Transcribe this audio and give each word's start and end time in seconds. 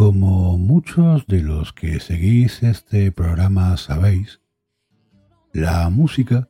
Como 0.00 0.56
muchos 0.56 1.26
de 1.26 1.42
los 1.42 1.74
que 1.74 2.00
seguís 2.00 2.62
este 2.62 3.12
programa 3.12 3.76
sabéis, 3.76 4.40
la 5.52 5.90
música 5.90 6.48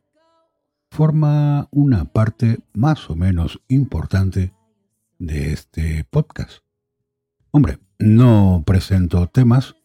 forma 0.89 1.67
una 1.69 2.05
parte 2.05 2.59
más 2.71 3.09
o 3.09 3.15
menos 3.17 3.59
importante 3.67 4.53
de 5.19 5.51
este 5.51 6.05
podcast. 6.05 6.59
Hombre, 7.51 7.79
no 7.99 8.63
presento 8.65 9.27
temas, 9.27 9.75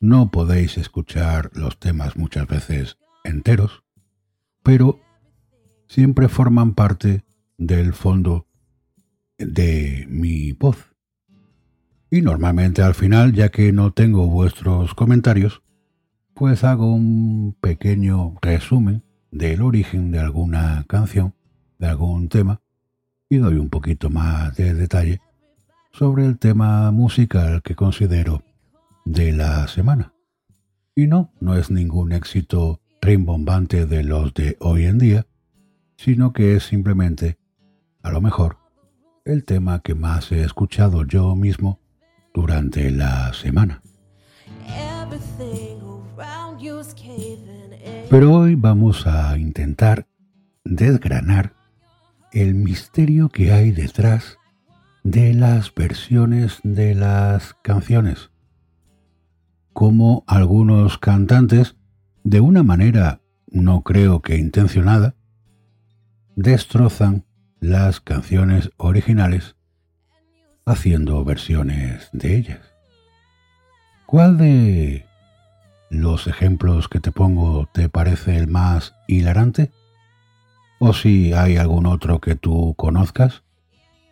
no 0.00 0.30
podéis 0.30 0.78
escuchar 0.78 1.50
los 1.52 1.78
temas 1.78 2.16
muchas 2.16 2.46
veces 2.46 2.96
enteros, 3.22 3.84
pero 4.62 4.98
siempre 5.88 6.30
forman 6.30 6.72
parte 6.72 7.22
del 7.58 7.92
fondo 7.92 8.46
de 9.36 10.06
mi 10.08 10.52
voz. 10.52 10.93
Y 12.14 12.22
normalmente 12.22 12.80
al 12.80 12.94
final, 12.94 13.32
ya 13.32 13.48
que 13.48 13.72
no 13.72 13.92
tengo 13.92 14.28
vuestros 14.28 14.94
comentarios, 14.94 15.62
pues 16.32 16.62
hago 16.62 16.94
un 16.94 17.56
pequeño 17.60 18.36
resumen 18.40 19.02
del 19.32 19.62
origen 19.62 20.12
de 20.12 20.20
alguna 20.20 20.84
canción, 20.86 21.34
de 21.80 21.88
algún 21.88 22.28
tema, 22.28 22.60
y 23.28 23.38
doy 23.38 23.56
un 23.56 23.68
poquito 23.68 24.10
más 24.10 24.54
de 24.54 24.74
detalle 24.74 25.20
sobre 25.90 26.24
el 26.24 26.38
tema 26.38 26.92
musical 26.92 27.62
que 27.62 27.74
considero 27.74 28.44
de 29.04 29.32
la 29.32 29.66
semana. 29.66 30.14
Y 30.94 31.08
no, 31.08 31.32
no 31.40 31.56
es 31.56 31.72
ningún 31.72 32.12
éxito 32.12 32.80
rimbombante 33.02 33.86
de 33.86 34.04
los 34.04 34.32
de 34.34 34.56
hoy 34.60 34.84
en 34.84 34.98
día, 34.98 35.26
sino 35.96 36.32
que 36.32 36.54
es 36.54 36.62
simplemente, 36.62 37.38
a 38.04 38.12
lo 38.12 38.20
mejor, 38.20 38.58
el 39.24 39.44
tema 39.44 39.80
que 39.80 39.96
más 39.96 40.30
he 40.30 40.44
escuchado 40.44 41.04
yo 41.04 41.34
mismo 41.34 41.80
durante 42.34 42.90
la 42.90 43.32
semana. 43.32 43.80
Pero 48.10 48.32
hoy 48.32 48.54
vamos 48.56 49.06
a 49.06 49.38
intentar 49.38 50.06
desgranar 50.64 51.54
el 52.32 52.54
misterio 52.54 53.28
que 53.28 53.52
hay 53.52 53.70
detrás 53.70 54.38
de 55.04 55.34
las 55.34 55.72
versiones 55.72 56.58
de 56.64 56.94
las 56.94 57.54
canciones. 57.62 58.30
Como 59.72 60.24
algunos 60.26 60.98
cantantes, 60.98 61.76
de 62.24 62.40
una 62.40 62.62
manera 62.62 63.20
no 63.46 63.82
creo 63.82 64.20
que 64.22 64.36
intencionada, 64.36 65.14
destrozan 66.36 67.24
las 67.60 68.00
canciones 68.00 68.70
originales 68.76 69.56
haciendo 70.66 71.24
versiones 71.24 72.08
de 72.12 72.36
ellas. 72.36 72.60
¿Cuál 74.06 74.38
de 74.38 75.06
los 75.90 76.26
ejemplos 76.26 76.88
que 76.88 77.00
te 77.00 77.12
pongo 77.12 77.68
te 77.72 77.88
parece 77.88 78.36
el 78.36 78.48
más 78.48 78.94
hilarante? 79.06 79.70
¿O 80.78 80.92
si 80.92 81.32
hay 81.32 81.56
algún 81.56 81.86
otro 81.86 82.20
que 82.20 82.34
tú 82.34 82.74
conozcas? 82.76 83.42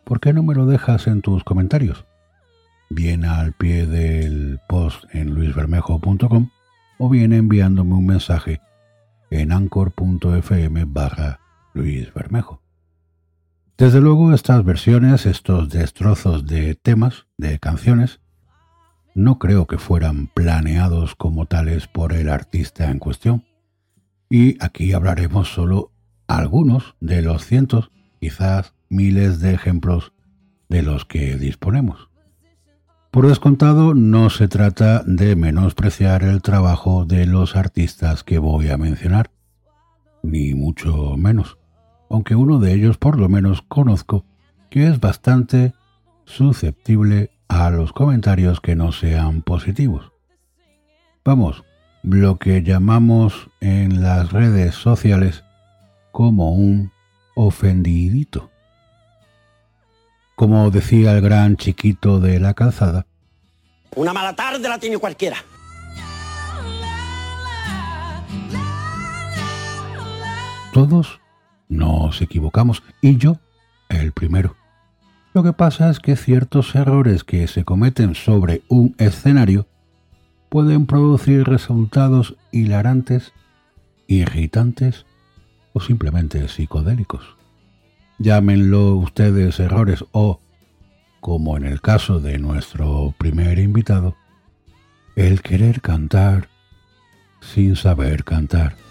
¿Por 0.04 0.20
qué 0.20 0.32
no 0.32 0.42
me 0.42 0.54
lo 0.54 0.66
dejas 0.66 1.06
en 1.06 1.22
tus 1.22 1.44
comentarios? 1.44 2.04
Bien 2.90 3.24
al 3.24 3.52
pie 3.52 3.86
del 3.86 4.60
post 4.68 5.04
en 5.12 5.34
luisbermejo.com 5.34 6.50
o 6.98 7.08
bien 7.08 7.32
enviándome 7.32 7.94
un 7.94 8.06
mensaje 8.06 8.60
en 9.30 9.52
anchor.fm 9.52 10.84
barra 10.86 11.40
luisbermejo. 11.74 12.61
Desde 13.82 14.00
luego 14.00 14.32
estas 14.32 14.64
versiones, 14.64 15.26
estos 15.26 15.68
destrozos 15.68 16.46
de 16.46 16.76
temas, 16.76 17.26
de 17.36 17.58
canciones, 17.58 18.20
no 19.16 19.40
creo 19.40 19.66
que 19.66 19.76
fueran 19.76 20.28
planeados 20.28 21.16
como 21.16 21.46
tales 21.46 21.88
por 21.88 22.12
el 22.12 22.28
artista 22.28 22.92
en 22.92 23.00
cuestión. 23.00 23.44
Y 24.30 24.56
aquí 24.62 24.92
hablaremos 24.92 25.48
solo 25.52 25.90
algunos 26.28 26.94
de 27.00 27.22
los 27.22 27.44
cientos, 27.44 27.90
quizás 28.20 28.72
miles 28.88 29.40
de 29.40 29.52
ejemplos 29.52 30.12
de 30.68 30.82
los 30.82 31.04
que 31.04 31.36
disponemos. 31.36 32.08
Por 33.10 33.26
descontado, 33.26 33.94
no 33.94 34.30
se 34.30 34.46
trata 34.46 35.02
de 35.06 35.34
menospreciar 35.34 36.22
el 36.22 36.40
trabajo 36.40 37.04
de 37.04 37.26
los 37.26 37.56
artistas 37.56 38.22
que 38.22 38.38
voy 38.38 38.68
a 38.68 38.78
mencionar, 38.78 39.32
ni 40.22 40.54
mucho 40.54 41.16
menos 41.16 41.58
aunque 42.12 42.34
uno 42.34 42.58
de 42.58 42.74
ellos 42.74 42.98
por 42.98 43.18
lo 43.18 43.30
menos 43.30 43.62
conozco, 43.62 44.26
que 44.68 44.86
es 44.86 45.00
bastante 45.00 45.72
susceptible 46.26 47.30
a 47.48 47.70
los 47.70 47.94
comentarios 47.94 48.60
que 48.60 48.76
no 48.76 48.92
sean 48.92 49.40
positivos. 49.40 50.12
Vamos, 51.24 51.64
lo 52.02 52.38
que 52.38 52.62
llamamos 52.62 53.48
en 53.60 54.02
las 54.02 54.30
redes 54.30 54.74
sociales 54.74 55.42
como 56.10 56.52
un 56.52 56.92
ofendidito. 57.34 58.50
Como 60.34 60.70
decía 60.70 61.12
el 61.12 61.22
gran 61.22 61.56
chiquito 61.56 62.20
de 62.20 62.40
la 62.40 62.52
calzada, 62.52 63.06
Una 63.96 64.12
mala 64.12 64.36
tarde 64.36 64.68
la 64.68 64.78
tiene 64.78 64.98
cualquiera. 64.98 65.36
todos 70.72 71.21
nos 71.72 72.20
equivocamos 72.20 72.82
y 73.00 73.16
yo 73.16 73.38
el 73.88 74.12
primero. 74.12 74.56
Lo 75.34 75.42
que 75.42 75.52
pasa 75.52 75.90
es 75.90 75.98
que 75.98 76.16
ciertos 76.16 76.74
errores 76.74 77.24
que 77.24 77.46
se 77.48 77.64
cometen 77.64 78.14
sobre 78.14 78.62
un 78.68 78.94
escenario 78.98 79.66
pueden 80.50 80.86
producir 80.86 81.44
resultados 81.44 82.36
hilarantes, 82.50 83.32
irritantes 84.06 85.06
o 85.72 85.80
simplemente 85.80 86.46
psicodélicos. 86.48 87.36
Llámenlo 88.18 88.96
ustedes 88.96 89.58
errores 89.58 90.04
o, 90.12 90.40
como 91.20 91.56
en 91.56 91.64
el 91.64 91.80
caso 91.80 92.20
de 92.20 92.38
nuestro 92.38 93.14
primer 93.16 93.58
invitado, 93.58 94.16
el 95.16 95.40
querer 95.40 95.80
cantar 95.80 96.48
sin 97.40 97.74
saber 97.74 98.24
cantar. 98.24 98.81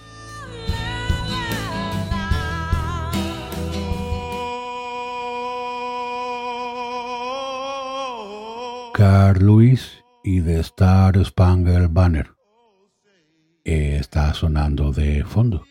Carl 9.02 9.44
Lewis 9.44 10.04
y 10.24 10.42
The 10.42 10.60
Star 10.60 11.26
Spangled 11.26 11.90
Banner. 11.90 12.36
Eh, 13.66 13.98
está 14.00 14.32
sonando 14.36 14.92
de 14.92 15.26
fondo. 15.26 15.64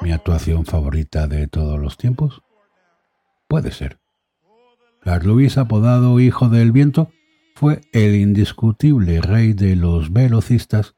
¿Mi 0.00 0.12
actuación 0.12 0.66
favorita 0.66 1.26
de 1.26 1.48
todos 1.48 1.80
los 1.80 1.96
tiempos? 1.96 2.44
Puede 3.48 3.72
ser. 3.72 3.98
Carl 5.00 5.26
Lewis, 5.26 5.58
apodado 5.58 6.20
Hijo 6.20 6.48
del 6.48 6.70
Viento, 6.70 7.10
fue 7.56 7.80
el 7.92 8.14
indiscutible 8.14 9.20
rey 9.20 9.52
de 9.52 9.74
los 9.74 10.12
velocistas 10.12 10.94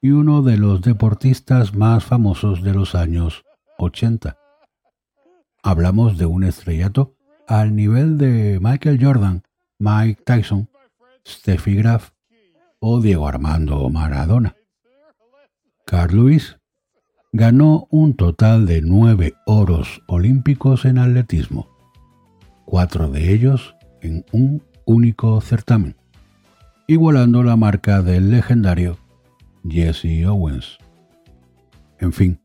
y 0.00 0.12
uno 0.12 0.42
de 0.42 0.58
los 0.58 0.80
deportistas 0.80 1.74
más 1.74 2.04
famosos 2.04 2.62
de 2.62 2.72
los 2.72 2.94
años 2.94 3.44
80. 3.78 4.38
Hablamos 5.68 6.16
de 6.16 6.24
un 6.24 6.44
estrellato 6.44 7.14
al 7.46 7.76
nivel 7.76 8.16
de 8.16 8.58
Michael 8.58 8.98
Jordan, 9.04 9.42
Mike 9.78 10.22
Tyson, 10.24 10.70
Steffi 11.26 11.74
Graf 11.74 12.12
o 12.80 13.02
Diego 13.02 13.28
Armando 13.28 13.90
Maradona. 13.90 14.56
Carl 15.84 16.16
Lewis 16.16 16.56
ganó 17.32 17.86
un 17.90 18.16
total 18.16 18.64
de 18.64 18.80
nueve 18.80 19.34
oros 19.44 20.00
olímpicos 20.08 20.86
en 20.86 20.96
atletismo, 20.96 21.68
cuatro 22.64 23.10
de 23.10 23.34
ellos 23.34 23.74
en 24.00 24.24
un 24.32 24.62
único 24.86 25.38
certamen, 25.42 25.96
igualando 26.86 27.42
la 27.42 27.56
marca 27.56 28.00
del 28.00 28.30
legendario 28.30 28.96
Jesse 29.68 30.24
Owens. 30.26 30.78
En 31.98 32.14
fin, 32.14 32.40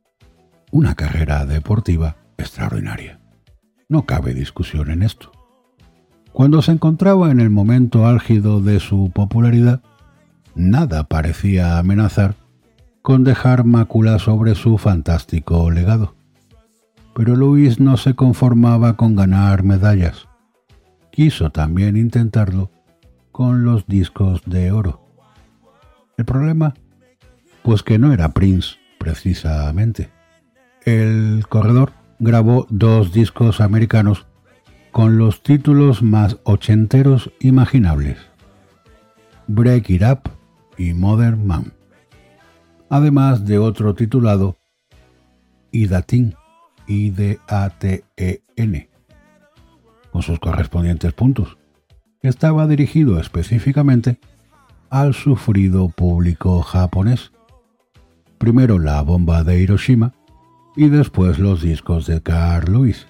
una 0.71 0.93
carrera 0.95 1.45
deportiva 1.45 2.17
extraordinaria. 2.37 3.19
No 3.89 4.05
cabe 4.05 4.33
discusión 4.33 4.89
en 4.91 5.03
esto. 5.03 5.31
Cuando 6.31 6.61
se 6.61 6.71
encontraba 6.71 7.29
en 7.29 7.39
el 7.39 7.49
momento 7.49 8.07
álgido 8.07 8.59
de 8.59 8.79
su 8.79 9.11
popularidad, 9.13 9.81
nada 10.55 11.03
parecía 11.03 11.77
amenazar 11.77 12.35
con 13.03 13.23
dejar 13.23 13.65
mácula 13.65 14.17
sobre 14.17 14.55
su 14.55 14.77
fantástico 14.77 15.69
legado. 15.69 16.15
Pero 17.13 17.35
Luis 17.35 17.79
no 17.79 17.97
se 17.97 18.15
conformaba 18.15 18.95
con 18.95 19.15
ganar 19.15 19.61
medallas. 19.61 20.27
Quiso 21.11 21.51
también 21.51 21.97
intentarlo 21.97 22.71
con 23.31 23.65
los 23.65 23.85
discos 23.85 24.41
de 24.45 24.71
oro. 24.71 25.05
El 26.17 26.25
problema, 26.25 26.73
pues 27.61 27.83
que 27.83 27.99
no 27.99 28.13
era 28.13 28.29
Prince, 28.29 28.77
precisamente. 28.97 30.09
El 30.85 31.45
corredor 31.47 31.91
grabó 32.23 32.65
dos 32.69 33.13
discos 33.13 33.61
americanos 33.61 34.25
con 34.91 35.17
los 35.17 35.43
títulos 35.43 36.01
más 36.01 36.37
ochenteros 36.43 37.31
imaginables. 37.39 38.17
Break 39.47 39.89
It 39.89 40.03
Up 40.03 40.29
y 40.77 40.93
Modern 40.93 41.45
Man 41.45 41.73
además 42.93 43.45
de 43.45 43.57
otro 43.57 43.95
titulado 43.95 44.59
IDATIN, 45.71 46.35
I-D-A-T-E-N, 46.85 48.89
con 50.11 50.21
sus 50.21 50.37
correspondientes 50.37 51.11
puntos. 51.13 51.57
Estaba 52.21 52.67
dirigido 52.67 53.19
específicamente 53.19 54.19
al 54.91 55.15
sufrido 55.15 55.89
público 55.89 56.61
japonés. 56.61 57.31
Primero 58.37 58.77
la 58.77 59.01
bomba 59.01 59.43
de 59.43 59.59
Hiroshima 59.59 60.13
y 60.75 60.89
después 60.89 61.39
los 61.39 61.61
discos 61.61 62.07
de 62.07 62.21
Carl 62.21 62.71
Lewis. 62.71 63.07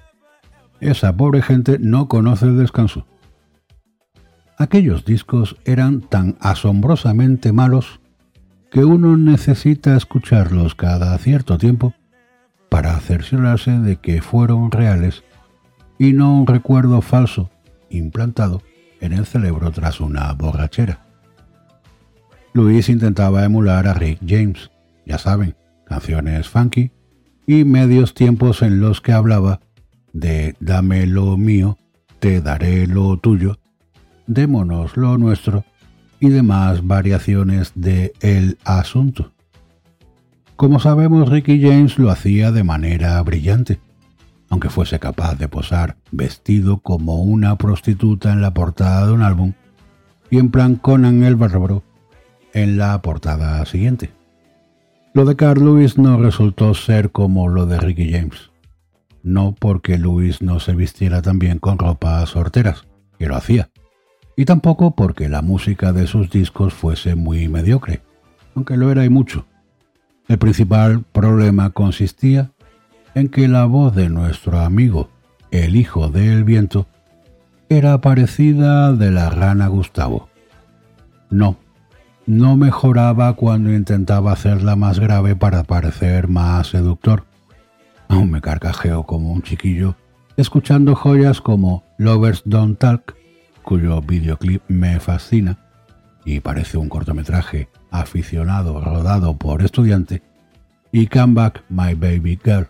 Esa 0.80 1.16
pobre 1.16 1.42
gente 1.42 1.78
no 1.80 2.08
conoce 2.08 2.46
el 2.46 2.58
descanso. 2.58 3.06
Aquellos 4.58 5.06
discos 5.06 5.56
eran 5.66 6.02
tan 6.02 6.36
asombrosamente 6.40 7.54
malos 7.54 8.00
que 8.70 8.84
uno 8.86 9.18
necesita 9.18 9.96
escucharlos 9.96 10.76
cada 10.76 11.18
cierto 11.18 11.58
tiempo 11.58 11.94
para 12.70 13.00
cerciorarse 13.00 13.72
de 13.72 13.98
que 13.98 14.22
fueron 14.22 14.72
reales 14.72 15.24
y 16.00 16.14
no 16.14 16.36
un 16.36 16.48
recuerdo 16.48 17.02
falso 17.02 17.50
implantado 17.90 18.62
en 19.00 19.14
el 19.14 19.26
cerebro 19.26 19.72
tras 19.72 20.02
una 20.02 20.32
borrachera. 20.34 21.06
Luis 22.54 22.90
intentaba 22.90 23.44
emular 23.46 23.88
a 23.88 23.94
Rick 23.94 24.20
James, 24.28 24.72
ya 25.06 25.18
saben, 25.18 25.56
canciones 25.86 26.50
funky 26.50 26.92
y 27.46 27.64
medios 27.66 28.14
tiempos 28.14 28.62
en 28.62 28.80
los 28.80 29.02
que 29.02 29.12
hablaba 29.12 29.60
de 30.14 30.56
dame 30.60 31.06
lo 31.08 31.38
mío, 31.38 31.78
te 32.20 32.42
daré 32.42 32.88
lo 32.88 33.18
tuyo, 33.18 33.60
démonos 34.28 34.96
lo 34.96 35.18
nuestro 35.18 35.66
y 36.20 36.30
demás 36.30 36.86
variaciones 36.88 37.74
de 37.76 38.14
el 38.22 38.58
asunto. 38.64 39.34
Como 40.56 40.80
sabemos, 40.80 41.30
Ricky 41.30 41.62
James 41.62 41.98
lo 41.98 42.10
hacía 42.10 42.52
de 42.52 42.64
manera 42.64 43.22
brillante, 43.24 43.80
aunque 44.50 44.70
fuese 44.70 45.00
capaz 45.00 45.36
de 45.36 45.48
posar 45.48 45.98
vestido 46.12 46.78
como 46.78 47.24
una 47.24 47.58
prostituta 47.58 48.32
en 48.32 48.42
la 48.42 48.54
portada 48.54 49.08
de 49.08 49.14
un 49.14 49.24
álbum 49.24 49.54
y 50.30 50.38
en 50.38 50.52
plan 50.52 50.76
Conan 50.76 51.24
el 51.24 51.36
Bárbaro 51.36 51.84
en 52.54 52.78
la 52.78 53.02
portada 53.02 53.66
siguiente. 53.66 54.12
Lo 55.16 55.26
de 55.26 55.36
Carl 55.36 55.64
Lewis 55.64 56.00
no 56.00 56.18
resultó 56.18 56.74
ser 56.74 57.12
como 57.12 57.48
lo 57.48 57.68
de 57.68 57.80
Ricky 57.80 58.12
James. 58.12 58.50
No 59.22 59.54
porque 59.54 60.00
Lewis 60.00 60.42
no 60.42 60.60
se 60.60 60.74
vistiera 60.74 61.22
también 61.22 61.60
con 61.60 61.78
ropas 61.78 62.36
horteras, 62.36 62.88
que 63.20 63.28
lo 63.28 63.36
hacía, 63.36 63.70
y 64.36 64.46
tampoco 64.46 64.96
porque 64.96 65.30
la 65.30 65.44
música 65.44 65.94
de 65.94 66.08
sus 66.08 66.32
discos 66.32 66.74
fuese 66.74 67.14
muy 67.14 67.48
mediocre, 67.48 68.02
aunque 68.56 68.76
lo 68.76 68.92
era 68.92 69.06
y 69.06 69.10
mucho. 69.10 69.46
El 70.28 70.40
principal 70.40 71.04
problema 71.12 71.70
consistía 71.70 72.52
en 73.14 73.30
que 73.30 73.48
la 73.48 73.66
voz 73.66 73.96
de 73.96 74.10
nuestro 74.10 74.62
amigo, 74.62 75.10
el 75.52 75.76
hijo 75.76 76.10
del 76.10 76.44
viento, 76.44 76.88
era 77.70 78.02
parecida 78.02 78.94
de 78.94 79.12
la 79.12 79.30
rana 79.30 79.68
Gustavo. 79.68 80.30
No, 81.30 81.58
no 82.26 82.56
mejoraba 82.56 83.34
cuando 83.34 83.74
intentaba 83.74 84.32
hacerla 84.32 84.76
más 84.76 85.00
grave 85.00 85.36
para 85.36 85.64
parecer 85.64 86.28
más 86.28 86.68
seductor. 86.68 87.26
Aún 88.08 88.32
me 88.32 88.42
carcajeo 88.42 89.04
como 89.04 89.32
un 89.32 89.42
chiquillo, 89.42 89.96
escuchando 90.38 90.96
joyas 90.96 91.42
como 91.42 91.84
Lovers 91.98 92.44
Don't 92.46 92.80
Talk 92.80 93.16
cuyo 93.64 94.02
videoclip 94.02 94.62
me 94.68 95.00
fascina 95.00 95.58
y 96.26 96.40
parece 96.40 96.78
un 96.78 96.90
cortometraje 96.90 97.70
aficionado 97.92 98.80
rodado 98.80 99.38
por 99.38 99.62
estudiante, 99.62 100.22
y 100.92 101.08
Come 101.08 101.34
Back 101.34 101.64
My 101.70 101.96
Baby 101.96 102.40
Girl. 102.44 102.68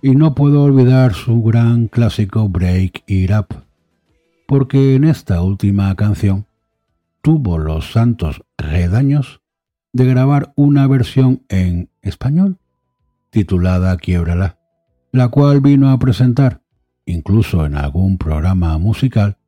Y 0.00 0.16
no 0.16 0.34
puedo 0.34 0.62
olvidar 0.62 1.14
su 1.14 1.42
gran 1.42 1.88
clásico 1.88 2.48
Break 2.48 3.04
It 3.06 3.30
Up, 3.30 3.48
porque 4.46 4.94
en 4.94 5.04
esta 5.04 5.42
última 5.42 5.94
canción 5.94 6.46
tuvo 7.22 7.58
los 7.58 7.92
santos 7.92 8.42
redaños 8.58 9.40
de 9.92 10.06
grabar 10.06 10.52
una 10.56 10.86
versión 10.86 11.44
en 11.48 11.90
español 12.02 12.58
titulada 13.30 13.96
Quiebrala, 13.96 14.58
la 15.12 15.28
cual 15.28 15.60
vino 15.60 15.90
a 15.90 15.98
presentar, 15.98 16.60
incluso 17.06 17.64
en 17.64 17.76
algún 17.76 18.18
programa 18.18 18.76
musical, 18.78 19.38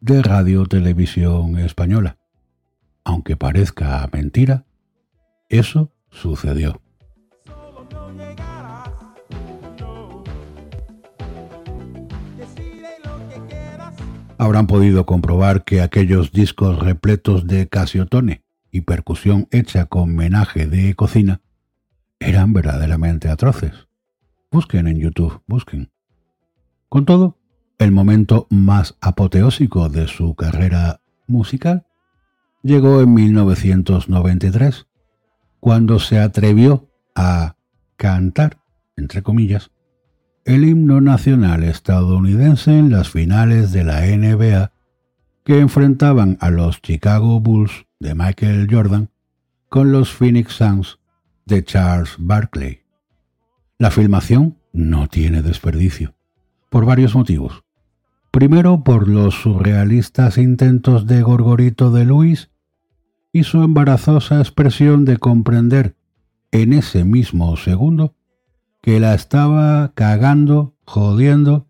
de 0.00 0.22
Radio 0.22 0.66
Televisión 0.66 1.58
Española. 1.58 2.18
Aunque 3.04 3.36
parezca 3.36 4.08
mentira, 4.12 4.66
eso 5.48 5.92
sucedió. 6.10 6.83
Habrán 14.44 14.66
podido 14.66 15.06
comprobar 15.06 15.64
que 15.64 15.80
aquellos 15.80 16.30
discos 16.30 16.78
repletos 16.78 17.46
de 17.46 17.66
casiotone 17.66 18.44
y 18.70 18.82
percusión 18.82 19.48
hecha 19.50 19.86
con 19.86 20.14
menaje 20.14 20.66
de 20.66 20.94
cocina 20.94 21.40
eran 22.20 22.52
verdaderamente 22.52 23.30
atroces. 23.30 23.88
Busquen 24.50 24.86
en 24.86 24.98
YouTube, 24.98 25.40
busquen. 25.46 25.90
Con 26.90 27.06
todo, 27.06 27.38
el 27.78 27.90
momento 27.90 28.46
más 28.50 28.98
apoteósico 29.00 29.88
de 29.88 30.08
su 30.08 30.34
carrera 30.34 31.00
musical 31.26 31.86
llegó 32.62 33.00
en 33.00 33.14
1993, 33.14 34.86
cuando 35.58 35.98
se 35.98 36.18
atrevió 36.18 36.90
a 37.14 37.56
cantar, 37.96 38.58
entre 38.98 39.22
comillas, 39.22 39.70
el 40.44 40.64
himno 40.64 41.00
nacional 41.00 41.64
estadounidense 41.64 42.78
en 42.78 42.90
las 42.90 43.08
finales 43.08 43.72
de 43.72 43.82
la 43.82 44.02
NBA 44.02 44.72
que 45.42 45.58
enfrentaban 45.58 46.36
a 46.40 46.50
los 46.50 46.82
Chicago 46.82 47.40
Bulls 47.40 47.86
de 47.98 48.14
Michael 48.14 48.68
Jordan 48.70 49.10
con 49.70 49.90
los 49.90 50.12
Phoenix 50.12 50.52
Suns 50.54 50.98
de 51.46 51.64
Charles 51.64 52.16
Barkley. 52.18 52.80
La 53.78 53.90
filmación 53.90 54.58
no 54.72 55.08
tiene 55.08 55.40
desperdicio, 55.40 56.14
por 56.68 56.84
varios 56.84 57.14
motivos. 57.14 57.64
Primero 58.30 58.84
por 58.84 59.08
los 59.08 59.34
surrealistas 59.34 60.36
intentos 60.36 61.06
de 61.06 61.22
Gorgorito 61.22 61.90
de 61.90 62.04
Luis 62.04 62.50
y 63.32 63.44
su 63.44 63.62
embarazosa 63.62 64.40
expresión 64.40 65.04
de 65.06 65.16
comprender 65.16 65.96
en 66.52 66.72
ese 66.74 67.04
mismo 67.04 67.56
segundo 67.56 68.14
que 68.84 69.00
la 69.00 69.14
estaba 69.14 69.92
cagando, 69.94 70.76
jodiendo, 70.84 71.66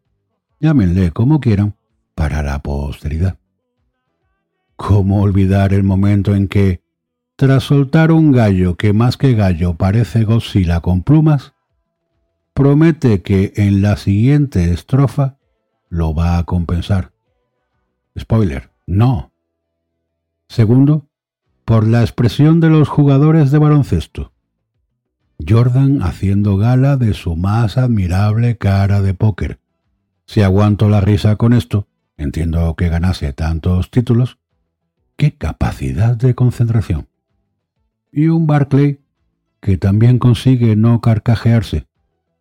llámenle 0.58 1.12
como 1.12 1.38
quieran, 1.38 1.76
para 2.16 2.42
la 2.42 2.58
posteridad. 2.60 3.38
¿Cómo 4.74 5.22
olvidar 5.22 5.72
el 5.72 5.84
momento 5.84 6.34
en 6.34 6.48
que, 6.48 6.82
tras 7.36 7.62
soltar 7.62 8.10
un 8.10 8.32
gallo 8.32 8.74
que 8.74 8.92
más 8.92 9.16
que 9.16 9.34
gallo 9.34 9.74
parece 9.74 10.24
Godzilla 10.24 10.80
con 10.80 11.04
plumas, 11.04 11.54
promete 12.52 13.22
que 13.22 13.52
en 13.54 13.80
la 13.80 13.96
siguiente 13.96 14.72
estrofa 14.72 15.38
lo 15.88 16.16
va 16.16 16.36
a 16.36 16.42
compensar. 16.42 17.12
Spoiler, 18.18 18.72
no. 18.88 19.32
Segundo, 20.48 21.06
por 21.64 21.86
la 21.86 22.00
expresión 22.00 22.58
de 22.58 22.70
los 22.70 22.88
jugadores 22.88 23.52
de 23.52 23.58
baloncesto. 23.58 24.33
Jordan 25.46 26.02
haciendo 26.02 26.56
gala 26.56 26.96
de 26.96 27.14
su 27.14 27.36
más 27.36 27.78
admirable 27.78 28.56
cara 28.56 29.02
de 29.02 29.14
póker. 29.14 29.58
Si 30.26 30.42
aguanto 30.42 30.88
la 30.88 31.00
risa 31.00 31.36
con 31.36 31.52
esto, 31.52 31.86
entiendo 32.16 32.74
que 32.76 32.88
ganase 32.88 33.32
tantos 33.32 33.90
títulos. 33.90 34.38
¡Qué 35.16 35.34
capacidad 35.36 36.16
de 36.16 36.34
concentración! 36.34 37.08
Y 38.10 38.28
un 38.28 38.46
Barclay 38.46 39.00
que 39.60 39.78
también 39.78 40.18
consigue 40.18 40.76
no 40.76 41.00
carcajearse, 41.00 41.86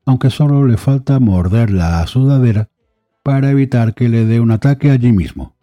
aunque 0.06 0.30
solo 0.30 0.66
le 0.66 0.78
falta 0.78 1.20
morder 1.20 1.72
la 1.72 2.06
sudadera 2.08 2.70
para 3.24 3.50
evitar 3.50 3.94
que 3.94 4.10
le 4.10 4.26
dé 4.26 4.40
un 4.40 4.52
ataque 4.52 4.92
allí 4.92 5.12
mismo. 5.12 5.56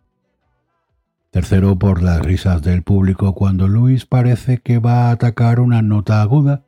Tercero, 1.30 1.78
por 1.78 2.02
las 2.02 2.20
risas 2.20 2.62
del 2.62 2.82
público 2.82 3.34
cuando 3.34 3.68
Luis 3.68 4.04
parece 4.04 4.58
que 4.58 4.78
va 4.78 5.08
a 5.08 5.10
atacar 5.12 5.60
una 5.60 5.80
nota 5.80 6.22
aguda, 6.22 6.64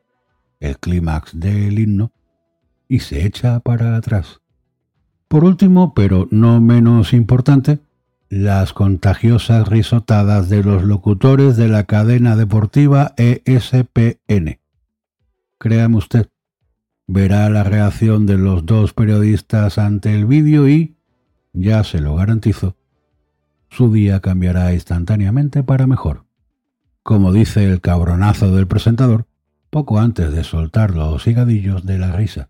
el 0.63 0.79
clímax 0.79 1.39
del 1.39 1.77
himno, 1.77 2.11
y 2.87 2.99
se 2.99 3.25
echa 3.25 3.59
para 3.59 3.95
atrás. 3.95 4.41
Por 5.27 5.43
último, 5.43 5.93
pero 5.93 6.27
no 6.31 6.61
menos 6.61 7.13
importante, 7.13 7.79
las 8.29 8.73
contagiosas 8.73 9.67
risotadas 9.67 10.49
de 10.49 10.63
los 10.63 10.83
locutores 10.83 11.57
de 11.57 11.67
la 11.67 11.83
cadena 11.83 12.35
deportiva 12.35 13.13
ESPN. 13.17 14.59
Créame 15.59 15.97
usted, 15.97 16.29
verá 17.07 17.49
la 17.49 17.63
reacción 17.63 18.25
de 18.25 18.37
los 18.37 18.65
dos 18.65 18.93
periodistas 18.93 19.77
ante 19.77 20.13
el 20.13 20.25
vídeo 20.25 20.67
y, 20.67 20.95
ya 21.51 21.83
se 21.83 21.99
lo 21.99 22.15
garantizo, 22.15 22.75
su 23.69 23.91
día 23.91 24.19
cambiará 24.19 24.73
instantáneamente 24.73 25.63
para 25.63 25.87
mejor. 25.87 26.25
Como 27.01 27.33
dice 27.33 27.65
el 27.65 27.81
cabronazo 27.81 28.55
del 28.55 28.67
presentador, 28.67 29.25
poco 29.73 29.97
antes 29.97 30.31
de 30.31 30.43
soltar 30.43 30.93
los 30.93 31.25
higadillos 31.25 31.83
de 31.83 31.97
la 31.97 32.11
risa. 32.11 32.49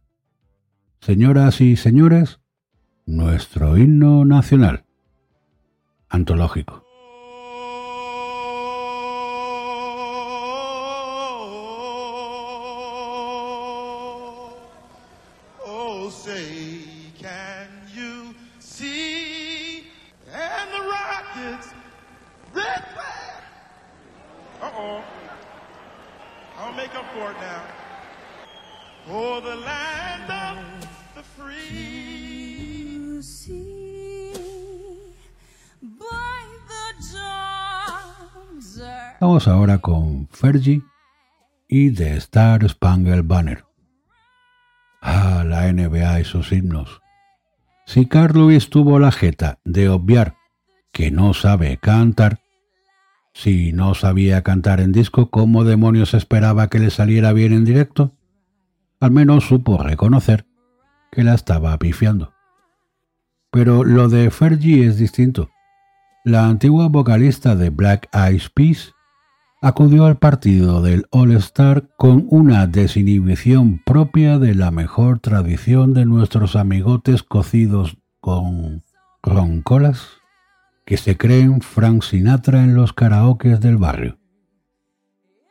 Señoras 0.99 1.61
y 1.61 1.77
señores, 1.77 2.41
nuestro 3.05 3.77
himno 3.77 4.25
nacional. 4.25 4.83
Antológico. 6.09 6.82
Vamos 39.19 39.47
ahora 39.47 39.77
con 39.77 40.27
Fergie 40.29 40.81
y 41.67 41.91
The 41.91 42.17
Star 42.17 42.67
Spangled 42.67 43.23
Banner. 43.25 43.63
Ah, 45.01 45.43
la 45.45 45.71
NBA 45.71 46.19
y 46.19 46.23
sus 46.23 46.51
himnos. 46.51 47.01
Si 47.85 48.05
Carl 48.05 48.33
Lewis 48.37 48.69
tuvo 48.69 48.99
la 48.99 49.11
jeta 49.11 49.59
de 49.63 49.89
obviar 49.89 50.35
que 50.91 51.11
no 51.11 51.33
sabe 51.33 51.77
cantar, 51.77 52.42
si 53.33 53.73
no 53.73 53.95
sabía 53.95 54.43
cantar 54.43 54.79
en 54.79 54.91
disco, 54.91 55.29
¿cómo 55.29 55.63
demonios 55.63 56.13
esperaba 56.13 56.69
que 56.69 56.79
le 56.79 56.91
saliera 56.91 57.33
bien 57.33 57.51
en 57.51 57.65
directo? 57.65 58.13
Al 58.99 59.11
menos 59.11 59.45
supo 59.45 59.81
reconocer 59.81 60.45
que 61.11 61.23
la 61.23 61.33
estaba 61.33 61.77
pifiando. 61.77 62.33
Pero 63.51 63.83
lo 63.83 64.07
de 64.07 64.29
Fergie 64.31 64.85
es 64.87 64.97
distinto. 64.97 65.49
La 66.23 66.47
antigua 66.47 66.87
vocalista 66.87 67.55
de 67.55 67.69
Black 67.69 68.07
Eyed 68.13 68.43
Peas 68.53 68.93
acudió 69.61 70.05
al 70.05 70.17
partido 70.17 70.81
del 70.81 71.05
All-Star 71.11 71.89
con 71.97 72.25
una 72.29 72.67
desinhibición 72.67 73.81
propia 73.85 74.37
de 74.37 74.55
la 74.55 74.71
mejor 74.71 75.19
tradición 75.19 75.93
de 75.93 76.05
nuestros 76.05 76.55
amigotes 76.55 77.23
cocidos 77.23 77.97
con 78.19 78.83
roncolas 79.21 80.22
que 80.85 80.97
se 80.97 81.17
creen 81.17 81.61
Frank 81.61 82.03
Sinatra 82.03 82.63
en 82.63 82.75
los 82.75 82.93
karaokes 82.93 83.59
del 83.59 83.77
barrio. 83.77 84.17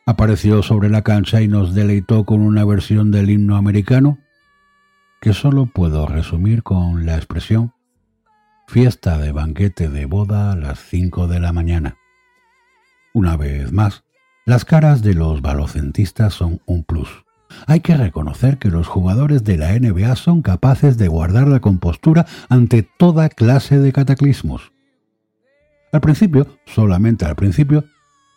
Apareció 0.04 0.62
sobre 0.62 0.88
la 0.88 1.02
cancha 1.02 1.42
y 1.42 1.48
nos 1.48 1.74
deleitó 1.74 2.24
con 2.24 2.40
una 2.40 2.64
versión 2.64 3.10
del 3.10 3.30
himno 3.30 3.56
americano 3.56 4.18
que 5.20 5.32
solo 5.32 5.66
puedo 5.66 6.06
resumir 6.06 6.62
con 6.62 7.06
la 7.06 7.16
expresión 7.16 7.72
fiesta 8.66 9.18
de 9.18 9.32
banquete 9.32 9.88
de 9.88 10.06
boda 10.06 10.52
a 10.52 10.56
las 10.56 10.80
5 10.80 11.28
de 11.28 11.40
la 11.40 11.52
mañana. 11.52 11.96
Una 13.12 13.36
vez 13.36 13.70
más, 13.70 14.04
las 14.46 14.64
caras 14.64 15.02
de 15.02 15.14
los 15.14 15.42
balocentistas 15.42 16.34
son 16.34 16.60
un 16.66 16.82
plus. 16.82 17.24
Hay 17.66 17.80
que 17.80 17.96
reconocer 17.96 18.58
que 18.58 18.70
los 18.70 18.88
jugadores 18.88 19.44
de 19.44 19.58
la 19.58 19.78
NBA 19.78 20.16
son 20.16 20.42
capaces 20.42 20.96
de 20.96 21.08
guardar 21.08 21.48
la 21.48 21.60
compostura 21.60 22.26
ante 22.48 22.82
toda 22.82 23.28
clase 23.28 23.78
de 23.78 23.92
cataclismos. 23.92 24.71
Al 25.92 26.00
principio, 26.00 26.46
solamente 26.64 27.26
al 27.26 27.36
principio, 27.36 27.84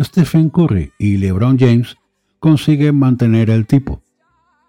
Stephen 0.01 0.49
Curry 0.49 0.91
y 0.99 1.17
LeBron 1.17 1.57
James 1.57 1.95
consiguen 2.39 2.99
mantener 2.99 3.49
el 3.49 3.65
tipo, 3.65 4.03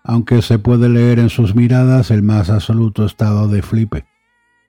aunque 0.04 0.40
se 0.40 0.60
puede 0.60 0.88
leer 0.88 1.18
en 1.18 1.28
sus 1.28 1.56
miradas 1.56 2.12
el 2.12 2.22
más 2.22 2.48
absoluto 2.48 3.04
estado 3.04 3.48
de 3.48 3.62
flipe, 3.62 4.06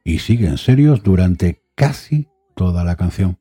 y 0.03 0.19
siguen 0.19 0.57
serios 0.57 1.03
durante 1.03 1.61
casi 1.75 2.27
toda 2.55 2.83
la 2.83 2.95
canción. 2.95 3.37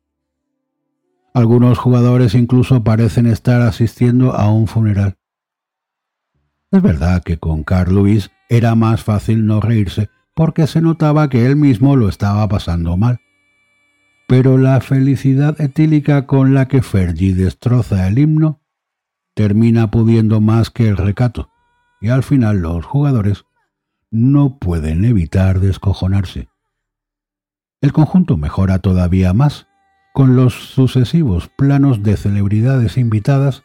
Algunos 1.32 1.78
jugadores 1.78 2.34
incluso 2.34 2.84
parecen 2.84 3.26
estar 3.26 3.62
asistiendo 3.62 4.34
a 4.34 4.50
un 4.50 4.66
funeral. 4.66 5.16
Es 6.70 6.82
verdad 6.82 7.22
que 7.22 7.38
con 7.38 7.62
Carl 7.62 7.94
Lewis 7.94 8.30
era 8.48 8.74
más 8.74 9.02
fácil 9.02 9.46
no 9.46 9.60
reírse 9.60 10.10
porque 10.34 10.66
se 10.66 10.82
notaba 10.82 11.30
que 11.30 11.46
él 11.46 11.56
mismo 11.56 11.96
lo 11.96 12.08
estaba 12.08 12.46
pasando 12.48 12.96
mal. 12.96 13.20
Pero 14.26 14.58
la 14.58 14.80
felicidad 14.80 15.60
etílica 15.60 16.26
con 16.26 16.52
la 16.52 16.66
que 16.66 16.82
Fergie 16.82 17.34
destroza 17.34 18.08
el 18.08 18.18
himno 18.18 18.60
termina 19.34 19.90
pudiendo 19.90 20.40
más 20.40 20.70
que 20.70 20.88
el 20.88 20.96
recato, 20.96 21.50
y 22.00 22.08
al 22.08 22.22
final 22.22 22.60
los 22.60 22.84
jugadores 22.84 23.44
no 24.10 24.58
pueden 24.58 25.04
evitar 25.04 25.60
descojonarse. 25.60 26.48
El 27.80 27.92
conjunto 27.92 28.36
mejora 28.36 28.78
todavía 28.78 29.32
más 29.34 29.68
con 30.14 30.34
los 30.34 30.54
sucesivos 30.54 31.50
planos 31.58 32.02
de 32.02 32.16
celebridades 32.16 32.96
invitadas 32.96 33.64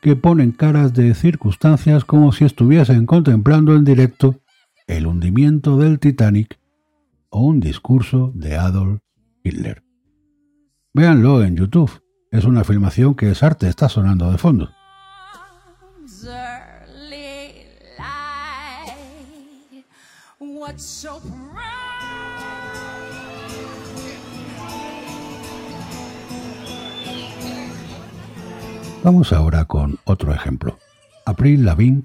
que 0.00 0.16
ponen 0.16 0.52
caras 0.52 0.94
de 0.94 1.14
circunstancias 1.14 2.04
como 2.04 2.32
si 2.32 2.44
estuviesen 2.44 3.06
contemplando 3.06 3.74
en 3.74 3.84
directo 3.84 4.40
el 4.86 5.06
hundimiento 5.06 5.76
del 5.76 5.98
Titanic 5.98 6.58
o 7.28 7.44
un 7.44 7.60
discurso 7.60 8.32
de 8.34 8.56
Adolf 8.56 9.00
Hitler. 9.42 9.89
Véanlo 10.92 11.44
en 11.44 11.54
YouTube, 11.54 12.02
es 12.32 12.44
una 12.44 12.64
filmación 12.64 13.14
que 13.14 13.30
es 13.30 13.44
arte, 13.44 13.68
está 13.68 13.88
sonando 13.88 14.32
de 14.32 14.38
fondo. 14.38 14.70
Vamos 29.04 29.32
ahora 29.32 29.64
con 29.66 29.98
otro 30.04 30.34
ejemplo. 30.34 30.76
April 31.24 31.64
Lavigne 31.64 32.02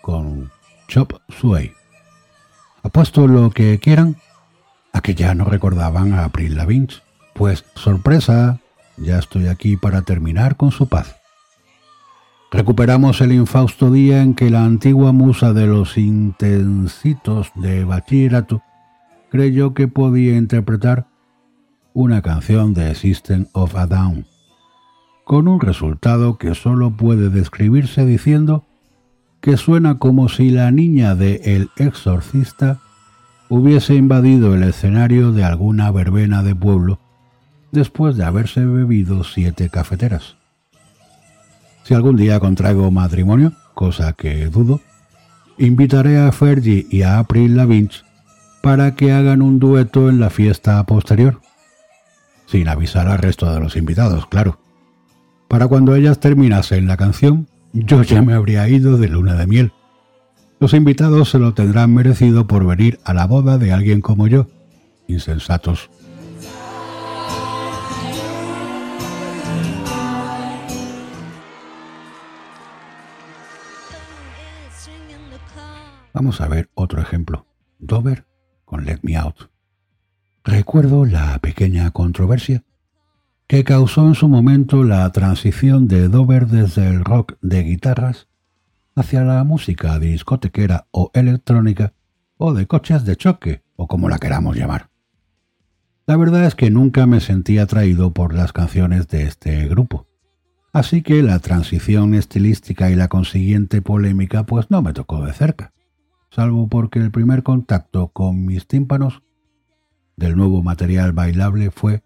con 0.00 0.52
Chop 0.86 1.14
Suey. 1.28 1.72
Apuesto 2.84 3.26
lo 3.26 3.50
que 3.50 3.80
quieran 3.80 4.16
a 4.92 5.00
que 5.00 5.16
ya 5.16 5.34
no 5.34 5.44
recordaban 5.44 6.12
a 6.12 6.24
April 6.24 6.56
Lavigne. 6.56 7.02
Pues 7.34 7.64
sorpresa, 7.74 8.60
ya 8.96 9.18
estoy 9.18 9.48
aquí 9.48 9.76
para 9.76 10.02
terminar 10.02 10.56
con 10.56 10.70
su 10.70 10.88
paz. 10.88 11.16
Recuperamos 12.50 13.20
el 13.22 13.32
infausto 13.32 13.90
día 13.90 14.22
en 14.22 14.34
que 14.34 14.50
la 14.50 14.64
antigua 14.64 15.12
musa 15.12 15.54
de 15.54 15.66
los 15.66 15.96
intensitos 15.96 17.50
de 17.54 17.84
bachillerato 17.84 18.62
creyó 19.30 19.72
que 19.72 19.88
podía 19.88 20.36
interpretar 20.36 21.06
una 21.94 22.20
canción 22.20 22.74
de 22.74 22.94
System 22.94 23.46
of 23.52 23.74
a 23.76 23.86
Down 23.86 24.26
con 25.24 25.48
un 25.48 25.60
resultado 25.60 26.36
que 26.36 26.54
solo 26.54 26.90
puede 26.90 27.30
describirse 27.30 28.04
diciendo 28.04 28.64
que 29.40 29.56
suena 29.56 29.98
como 29.98 30.28
si 30.28 30.50
la 30.50 30.70
niña 30.70 31.14
de 31.14 31.40
El 31.44 31.70
Exorcista 31.76 32.80
hubiese 33.48 33.94
invadido 33.94 34.54
el 34.54 34.62
escenario 34.62 35.32
de 35.32 35.44
alguna 35.44 35.90
verbena 35.90 36.42
de 36.42 36.54
pueblo 36.54 36.98
después 37.72 38.16
de 38.16 38.24
haberse 38.24 38.64
bebido 38.64 39.24
siete 39.24 39.68
cafeteras. 39.68 40.36
Si 41.82 41.94
algún 41.94 42.16
día 42.16 42.38
contraigo 42.38 42.90
matrimonio, 42.92 43.52
cosa 43.74 44.12
que 44.12 44.46
dudo, 44.46 44.80
invitaré 45.58 46.18
a 46.18 46.30
Fergie 46.30 46.86
y 46.90 47.02
a 47.02 47.18
April 47.18 47.56
Lavigne 47.56 47.90
para 48.62 48.94
que 48.94 49.10
hagan 49.10 49.42
un 49.42 49.58
dueto 49.58 50.08
en 50.08 50.20
la 50.20 50.30
fiesta 50.30 50.84
posterior, 50.84 51.40
sin 52.46 52.68
avisar 52.68 53.08
al 53.08 53.18
resto 53.18 53.52
de 53.52 53.58
los 53.58 53.74
invitados, 53.74 54.26
claro. 54.26 54.60
Para 55.48 55.66
cuando 55.66 55.96
ellas 55.96 56.20
terminasen 56.20 56.86
la 56.86 56.96
canción, 56.96 57.48
yo 57.72 58.02
ya 58.02 58.22
me 58.22 58.34
habría 58.34 58.68
ido 58.68 58.98
de 58.98 59.08
luna 59.08 59.34
de 59.34 59.46
miel. 59.46 59.72
Los 60.60 60.74
invitados 60.74 61.30
se 61.30 61.38
lo 61.38 61.54
tendrán 61.54 61.92
merecido 61.92 62.46
por 62.46 62.64
venir 62.64 63.00
a 63.04 63.14
la 63.14 63.26
boda 63.26 63.58
de 63.58 63.72
alguien 63.72 64.00
como 64.00 64.28
yo, 64.28 64.46
insensatos. 65.08 65.90
Vamos 76.22 76.40
a 76.40 76.46
ver 76.46 76.70
otro 76.74 77.02
ejemplo. 77.02 77.48
Dover 77.80 78.28
con 78.64 78.84
Let 78.84 79.00
Me 79.02 79.16
Out. 79.16 79.50
Recuerdo 80.44 81.04
la 81.04 81.36
pequeña 81.40 81.90
controversia 81.90 82.62
que 83.48 83.64
causó 83.64 84.06
en 84.06 84.14
su 84.14 84.28
momento 84.28 84.84
la 84.84 85.10
transición 85.10 85.88
de 85.88 86.06
Dover 86.06 86.46
desde 86.46 86.86
el 86.86 87.04
rock 87.04 87.38
de 87.42 87.64
guitarras 87.64 88.28
hacia 88.94 89.24
la 89.24 89.42
música 89.42 89.98
discotequera 89.98 90.86
o 90.92 91.10
electrónica 91.12 91.92
o 92.36 92.54
de 92.54 92.68
coches 92.68 93.04
de 93.04 93.16
choque 93.16 93.64
o 93.74 93.88
como 93.88 94.08
la 94.08 94.20
queramos 94.20 94.56
llamar. 94.56 94.90
La 96.06 96.16
verdad 96.16 96.44
es 96.44 96.54
que 96.54 96.70
nunca 96.70 97.04
me 97.08 97.18
sentí 97.18 97.58
atraído 97.58 98.12
por 98.12 98.32
las 98.32 98.52
canciones 98.52 99.08
de 99.08 99.24
este 99.24 99.66
grupo. 99.66 100.06
Así 100.72 101.02
que 101.02 101.20
la 101.24 101.40
transición 101.40 102.14
estilística 102.14 102.92
y 102.92 102.94
la 102.94 103.08
consiguiente 103.08 103.82
polémica 103.82 104.46
pues 104.46 104.70
no 104.70 104.82
me 104.82 104.92
tocó 104.92 105.26
de 105.26 105.32
cerca, 105.32 105.72
salvo 106.32 106.66
porque 106.68 106.98
el 106.98 107.10
primer 107.10 107.42
contacto 107.42 108.08
con 108.08 108.46
mis 108.46 108.66
tímpanos 108.66 109.22
del 110.16 110.34
nuevo 110.34 110.62
material 110.62 111.12
bailable 111.12 111.70
fue 111.70 112.02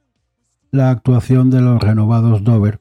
la 0.72 0.90
actuación 0.90 1.48
de 1.50 1.60
los 1.60 1.80
renovados 1.80 2.42
Dover 2.42 2.80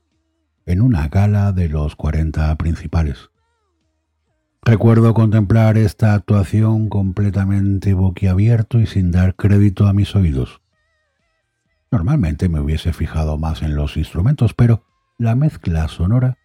en 0.66 0.82
una 0.82 1.08
gala 1.08 1.52
de 1.52 1.70
los 1.70 1.96
40 1.96 2.56
principales. 2.56 3.30
Recuerdo 4.64 5.14
contemplar 5.14 5.78
esta 5.78 6.16
actuación 6.16 6.90
completamente 6.90 7.94
boquiabierto 7.94 8.80
y 8.80 8.88
sin 8.88 9.12
dar 9.12 9.36
crédito 9.36 9.86
a 9.86 9.94
mis 9.94 10.16
oídos. 10.16 10.62
Normalmente 11.92 12.50
me 12.50 12.60
hubiese 12.60 12.92
fijado 12.92 13.38
más 13.38 13.62
en 13.62 13.76
los 13.76 13.98
instrumentos, 13.98 14.56
pero 14.56 14.84
la 15.20 15.36
mezcla 15.36 15.88
sonora 15.90 16.40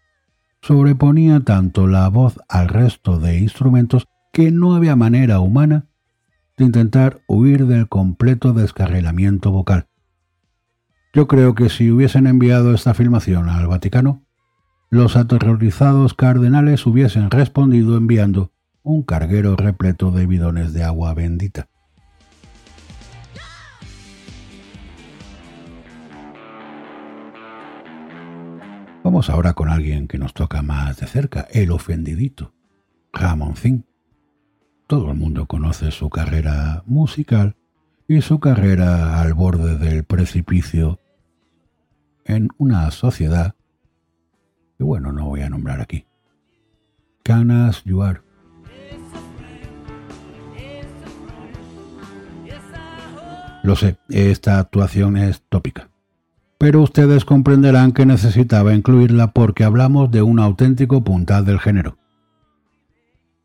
sobreponía 0.60 1.40
tanto 1.40 1.86
la 1.86 2.06
voz 2.08 2.38
al 2.50 2.68
resto 2.68 3.18
de 3.18 3.38
instrumentos 3.38 4.06
que 4.32 4.50
no 4.50 4.74
había 4.74 4.96
manera 4.96 5.40
humana 5.40 5.86
de 6.56 6.64
intentar 6.64 7.22
huir 7.26 7.66
del 7.66 7.88
completo 7.88 8.52
descarrilamiento 8.52 9.50
vocal. 9.50 9.88
Yo 11.12 11.26
creo 11.26 11.54
que 11.54 11.68
si 11.68 11.90
hubiesen 11.90 12.26
enviado 12.26 12.72
esta 12.72 12.94
filmación 12.94 13.48
al 13.48 13.66
Vaticano, 13.66 14.22
los 14.90 15.16
aterrorizados 15.16 16.14
cardenales 16.14 16.86
hubiesen 16.86 17.30
respondido 17.30 17.96
enviando 17.96 18.52
un 18.82 19.02
carguero 19.02 19.56
repleto 19.56 20.10
de 20.10 20.26
bidones 20.26 20.72
de 20.72 20.84
agua 20.84 21.14
bendita. 21.14 21.68
Vamos 29.02 29.30
ahora 29.30 29.54
con 29.54 29.68
alguien 29.70 30.06
que 30.06 30.18
nos 30.18 30.34
toca 30.34 30.62
más 30.62 30.98
de 30.98 31.06
cerca, 31.06 31.48
el 31.50 31.70
ofendidito, 31.70 32.54
Ramoncín. 33.12 33.89
Todo 34.90 35.12
el 35.12 35.18
mundo 35.18 35.46
conoce 35.46 35.92
su 35.92 36.10
carrera 36.10 36.82
musical 36.84 37.54
y 38.08 38.22
su 38.22 38.40
carrera 38.40 39.20
al 39.20 39.34
borde 39.34 39.78
del 39.78 40.02
precipicio 40.02 40.98
en 42.24 42.48
una 42.58 42.90
sociedad 42.90 43.54
que 44.76 44.82
bueno, 44.82 45.12
no 45.12 45.26
voy 45.26 45.42
a 45.42 45.48
nombrar 45.48 45.80
aquí. 45.80 46.06
Canas 47.22 47.84
Yuar. 47.84 48.22
Lo 53.62 53.76
sé, 53.76 53.96
esta 54.08 54.58
actuación 54.58 55.16
es 55.16 55.40
tópica. 55.48 55.88
Pero 56.58 56.82
ustedes 56.82 57.24
comprenderán 57.24 57.92
que 57.92 58.06
necesitaba 58.06 58.74
incluirla 58.74 59.30
porque 59.30 59.62
hablamos 59.62 60.10
de 60.10 60.22
un 60.22 60.40
auténtico 60.40 61.04
puntal 61.04 61.44
del 61.44 61.60
género. 61.60 61.99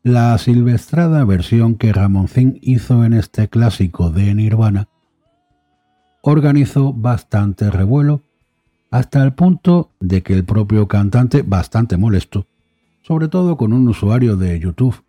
La 0.06 0.38
silvestrada 0.38 1.24
versión 1.24 1.74
que 1.74 1.92
Ramoncín 1.92 2.60
hizo 2.62 3.04
en 3.04 3.12
este 3.12 3.48
clásico 3.48 4.08
de 4.08 4.32
Nirvana 4.36 4.88
organizó 6.22 6.92
bastante 6.92 7.72
revuelo 7.72 8.22
hasta 8.92 9.20
el 9.24 9.34
punto 9.34 9.90
de 9.98 10.22
que 10.22 10.34
el 10.34 10.44
propio 10.44 10.86
cantante, 10.86 11.42
bastante 11.42 11.96
molesto, 11.96 12.46
sobre 13.02 13.26
todo 13.26 13.56
con 13.56 13.72
un 13.72 13.88
usuario 13.88 14.36
de 14.36 14.60
YouTube 14.60 15.02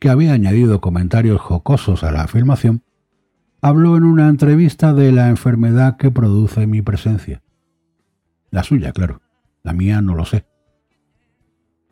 que 0.00 0.10
había 0.10 0.32
añadido 0.32 0.80
comentarios 0.80 1.40
jocosos 1.40 2.02
a 2.02 2.10
la 2.10 2.26
filmación, 2.26 2.82
habló 3.60 3.96
en 3.96 4.02
una 4.02 4.28
entrevista 4.28 4.92
de 4.92 5.12
la 5.12 5.28
enfermedad 5.28 5.96
que 5.96 6.10
produce 6.10 6.66
mi 6.66 6.82
presencia. 6.82 7.40
La 8.50 8.64
suya, 8.64 8.90
claro. 8.90 9.22
La 9.62 9.72
mía 9.72 10.02
no 10.02 10.16
lo 10.16 10.24
sé. 10.24 10.44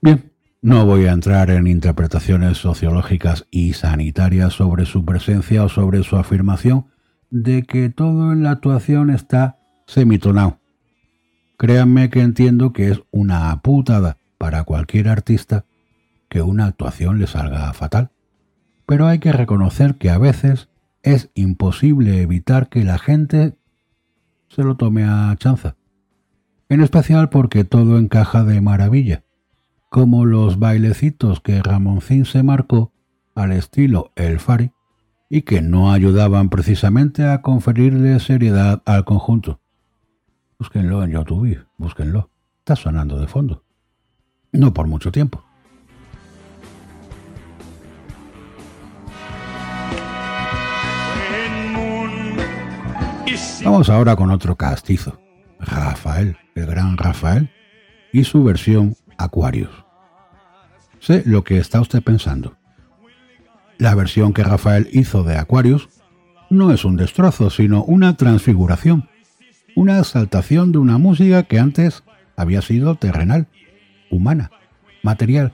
Bien, 0.02 0.32
no 0.60 0.84
voy 0.86 1.06
a 1.06 1.12
entrar 1.12 1.50
en 1.50 1.66
interpretaciones 1.66 2.58
sociológicas 2.58 3.46
y 3.50 3.74
sanitarias 3.74 4.54
sobre 4.54 4.86
su 4.86 5.04
presencia 5.04 5.64
o 5.64 5.68
sobre 5.68 6.02
su 6.02 6.16
afirmación 6.16 6.86
de 7.30 7.62
que 7.62 7.90
todo 7.90 8.32
en 8.32 8.42
la 8.42 8.52
actuación 8.52 9.10
está 9.10 9.58
semitonado. 9.86 10.58
Créanme 11.58 12.10
que 12.10 12.22
entiendo 12.22 12.72
que 12.72 12.90
es 12.90 13.02
una 13.10 13.60
putada 13.62 14.18
para 14.36 14.64
cualquier 14.64 15.08
artista 15.08 15.64
que 16.28 16.42
una 16.42 16.66
actuación 16.66 17.18
le 17.18 17.26
salga 17.26 17.72
fatal. 17.72 18.10
Pero 18.86 19.06
hay 19.06 19.18
que 19.18 19.32
reconocer 19.32 19.96
que 19.96 20.10
a 20.10 20.18
veces 20.18 20.68
es 21.02 21.30
imposible 21.34 22.22
evitar 22.22 22.68
que 22.68 22.84
la 22.84 22.98
gente 22.98 23.56
se 24.48 24.62
lo 24.62 24.76
tome 24.76 25.04
a 25.04 25.34
chanza. 25.38 25.76
En 26.68 26.80
especial 26.80 27.28
porque 27.28 27.64
todo 27.64 27.98
encaja 27.98 28.44
de 28.44 28.60
maravilla, 28.60 29.24
como 29.88 30.24
los 30.24 30.58
bailecitos 30.58 31.40
que 31.40 31.62
Ramoncín 31.62 32.24
se 32.24 32.42
marcó 32.42 32.92
al 33.34 33.52
estilo 33.52 34.12
El 34.16 34.40
Fari 34.40 34.72
y 35.30 35.42
que 35.42 35.62
no 35.62 35.92
ayudaban 35.92 36.48
precisamente 36.48 37.24
a 37.24 37.42
conferirle 37.42 38.18
seriedad 38.20 38.82
al 38.84 39.04
conjunto. 39.04 39.60
Búsquenlo 40.58 41.04
en 41.04 41.12
YouTube, 41.12 41.66
búsquenlo. 41.76 42.30
Está 42.58 42.76
sonando 42.76 43.18
de 43.18 43.28
fondo. 43.28 43.64
No 44.52 44.72
por 44.74 44.86
mucho 44.86 45.12
tiempo. 45.12 45.44
Vamos 53.64 53.90
ahora 53.90 54.16
con 54.16 54.30
otro 54.30 54.56
castizo. 54.56 55.20
Rafael, 55.60 56.36
el 56.54 56.66
gran 56.66 56.96
Rafael, 56.96 57.50
y 58.12 58.24
su 58.24 58.42
versión 58.42 58.96
Aquarius. 59.18 59.70
Sé 61.00 61.22
lo 61.26 61.44
que 61.44 61.58
está 61.58 61.80
usted 61.80 62.02
pensando. 62.02 62.56
La 63.76 63.94
versión 63.94 64.32
que 64.32 64.42
Rafael 64.42 64.88
hizo 64.92 65.22
de 65.22 65.36
Aquarius 65.36 65.88
no 66.50 66.72
es 66.72 66.84
un 66.84 66.96
destrozo, 66.96 67.50
sino 67.50 67.84
una 67.84 68.16
transfiguración 68.16 69.08
una 69.78 70.00
exaltación 70.00 70.72
de 70.72 70.78
una 70.78 70.98
música 70.98 71.44
que 71.44 71.60
antes 71.60 72.02
había 72.36 72.62
sido 72.62 72.96
terrenal, 72.96 73.46
humana, 74.10 74.50
material, 75.04 75.52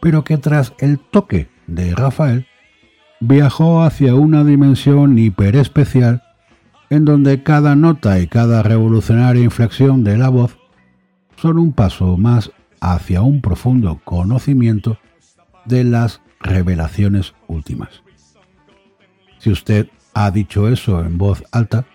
pero 0.00 0.24
que 0.24 0.36
tras 0.36 0.72
el 0.80 0.98
toque 0.98 1.48
de 1.68 1.94
Rafael 1.94 2.48
viajó 3.20 3.84
hacia 3.84 4.16
una 4.16 4.42
dimensión 4.42 5.16
hiperespecial 5.16 6.24
en 6.90 7.04
donde 7.04 7.44
cada 7.44 7.76
nota 7.76 8.18
y 8.18 8.26
cada 8.26 8.64
revolucionaria 8.64 9.44
inflexión 9.44 10.02
de 10.02 10.18
la 10.18 10.28
voz 10.28 10.58
son 11.36 11.60
un 11.60 11.72
paso 11.72 12.16
más 12.16 12.50
hacia 12.94 13.22
un 13.22 13.40
profundo 13.40 14.00
conocimiento 14.04 14.98
de 15.64 15.84
las 15.84 16.20
revelaciones 16.40 17.34
últimas. 17.46 18.02
Si 19.38 19.50
usted 19.50 19.88
ha 20.14 20.30
dicho 20.30 20.68
eso 20.68 21.04
en 21.04 21.18
voz 21.18 21.44
alta, 21.52 21.86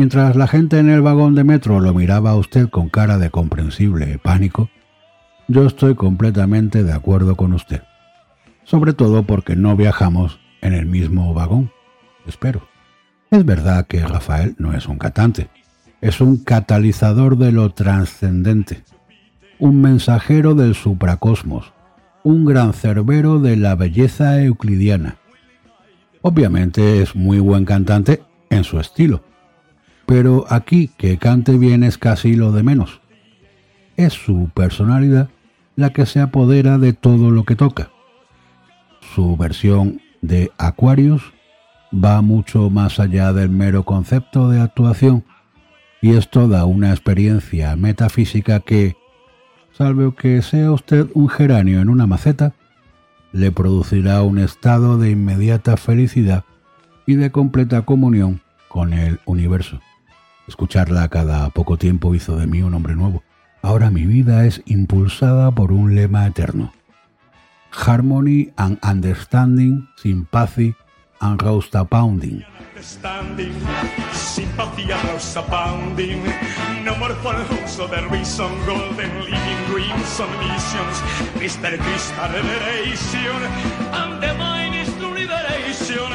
Mientras 0.00 0.34
la 0.34 0.46
gente 0.46 0.78
en 0.78 0.88
el 0.88 1.02
vagón 1.02 1.34
de 1.34 1.44
metro 1.44 1.78
lo 1.78 1.92
miraba 1.92 2.30
a 2.30 2.36
usted 2.36 2.70
con 2.70 2.88
cara 2.88 3.18
de 3.18 3.28
comprensible 3.28 4.18
pánico, 4.18 4.70
yo 5.46 5.66
estoy 5.66 5.94
completamente 5.94 6.84
de 6.84 6.94
acuerdo 6.94 7.36
con 7.36 7.52
usted. 7.52 7.82
Sobre 8.64 8.94
todo 8.94 9.24
porque 9.24 9.56
no 9.56 9.76
viajamos 9.76 10.40
en 10.62 10.72
el 10.72 10.86
mismo 10.86 11.34
vagón, 11.34 11.70
espero. 12.26 12.66
Es 13.30 13.44
verdad 13.44 13.86
que 13.88 14.00
Rafael 14.00 14.54
no 14.56 14.72
es 14.72 14.88
un 14.88 14.96
cantante, 14.96 15.50
es 16.00 16.22
un 16.22 16.38
catalizador 16.44 17.36
de 17.36 17.52
lo 17.52 17.68
trascendente, 17.74 18.84
un 19.60 19.80
mensajero 19.80 20.54
del 20.54 20.74
supracosmos, 20.74 21.72
un 22.24 22.44
gran 22.44 22.72
cerbero 22.72 23.38
de 23.38 23.56
la 23.56 23.74
belleza 23.74 24.42
euclidiana. 24.42 25.16
Obviamente 26.22 27.02
es 27.02 27.14
muy 27.14 27.38
buen 27.38 27.64
cantante 27.64 28.22
en 28.48 28.64
su 28.64 28.80
estilo, 28.80 29.22
pero 30.06 30.46
aquí 30.48 30.90
que 30.96 31.18
cante 31.18 31.56
bien 31.56 31.84
es 31.84 31.98
casi 31.98 32.34
lo 32.34 32.52
de 32.52 32.62
menos. 32.62 33.00
Es 33.96 34.14
su 34.14 34.50
personalidad 34.54 35.28
la 35.76 35.90
que 35.90 36.06
se 36.06 36.20
apodera 36.20 36.78
de 36.78 36.94
todo 36.94 37.30
lo 37.30 37.44
que 37.44 37.54
toca. 37.54 37.90
Su 39.14 39.36
versión 39.36 40.00
de 40.22 40.50
Aquarius 40.58 41.22
va 41.92 42.22
mucho 42.22 42.70
más 42.70 42.98
allá 42.98 43.32
del 43.32 43.50
mero 43.50 43.84
concepto 43.84 44.48
de 44.48 44.60
actuación 44.60 45.24
y 46.00 46.14
es 46.14 46.30
toda 46.30 46.64
una 46.64 46.90
experiencia 46.90 47.76
metafísica 47.76 48.60
que, 48.60 48.96
salvo 49.80 50.14
que 50.14 50.42
sea 50.42 50.72
usted 50.72 51.06
un 51.14 51.30
geranio 51.30 51.80
en 51.80 51.88
una 51.88 52.06
maceta, 52.06 52.52
le 53.32 53.50
producirá 53.50 54.20
un 54.20 54.36
estado 54.36 54.98
de 54.98 55.10
inmediata 55.10 55.78
felicidad 55.78 56.44
y 57.06 57.14
de 57.14 57.30
completa 57.30 57.80
comunión 57.86 58.42
con 58.68 58.92
el 58.92 59.20
universo. 59.24 59.80
Escucharla 60.46 61.08
cada 61.08 61.48
poco 61.48 61.78
tiempo 61.78 62.14
hizo 62.14 62.36
de 62.36 62.46
mí 62.46 62.60
un 62.60 62.74
hombre 62.74 62.94
nuevo. 62.94 63.22
Ahora 63.62 63.90
mi 63.90 64.04
vida 64.04 64.44
es 64.44 64.60
impulsada 64.66 65.50
por 65.50 65.72
un 65.72 65.94
lema 65.94 66.26
eterno. 66.26 66.74
Harmony 67.72 68.52
and 68.58 68.78
Understanding, 68.84 69.88
Sympathy 69.96 70.74
and 71.20 71.90
Pounding. 71.90 72.44
Understanding, 72.70 73.54
sympathy 74.12 74.90
and 74.90 75.08
rose 75.08 75.36
abounding. 75.36 76.24
No 76.84 76.96
more 76.96 77.14
false 77.22 77.78
of 77.78 77.90
the 77.90 78.08
reason, 78.08 78.48
golden 78.64 78.96
living 78.96 79.64
dreams 79.68 80.20
on 80.20 80.30
missions. 80.38 80.96
Mr. 81.36 81.78
Crystal 81.78 82.32
revelation, 82.32 83.42
and 83.92 84.22
the 84.22 84.34
mind 84.34 84.74
is 84.76 84.92
to 84.94 85.08
liberation. 85.08 86.10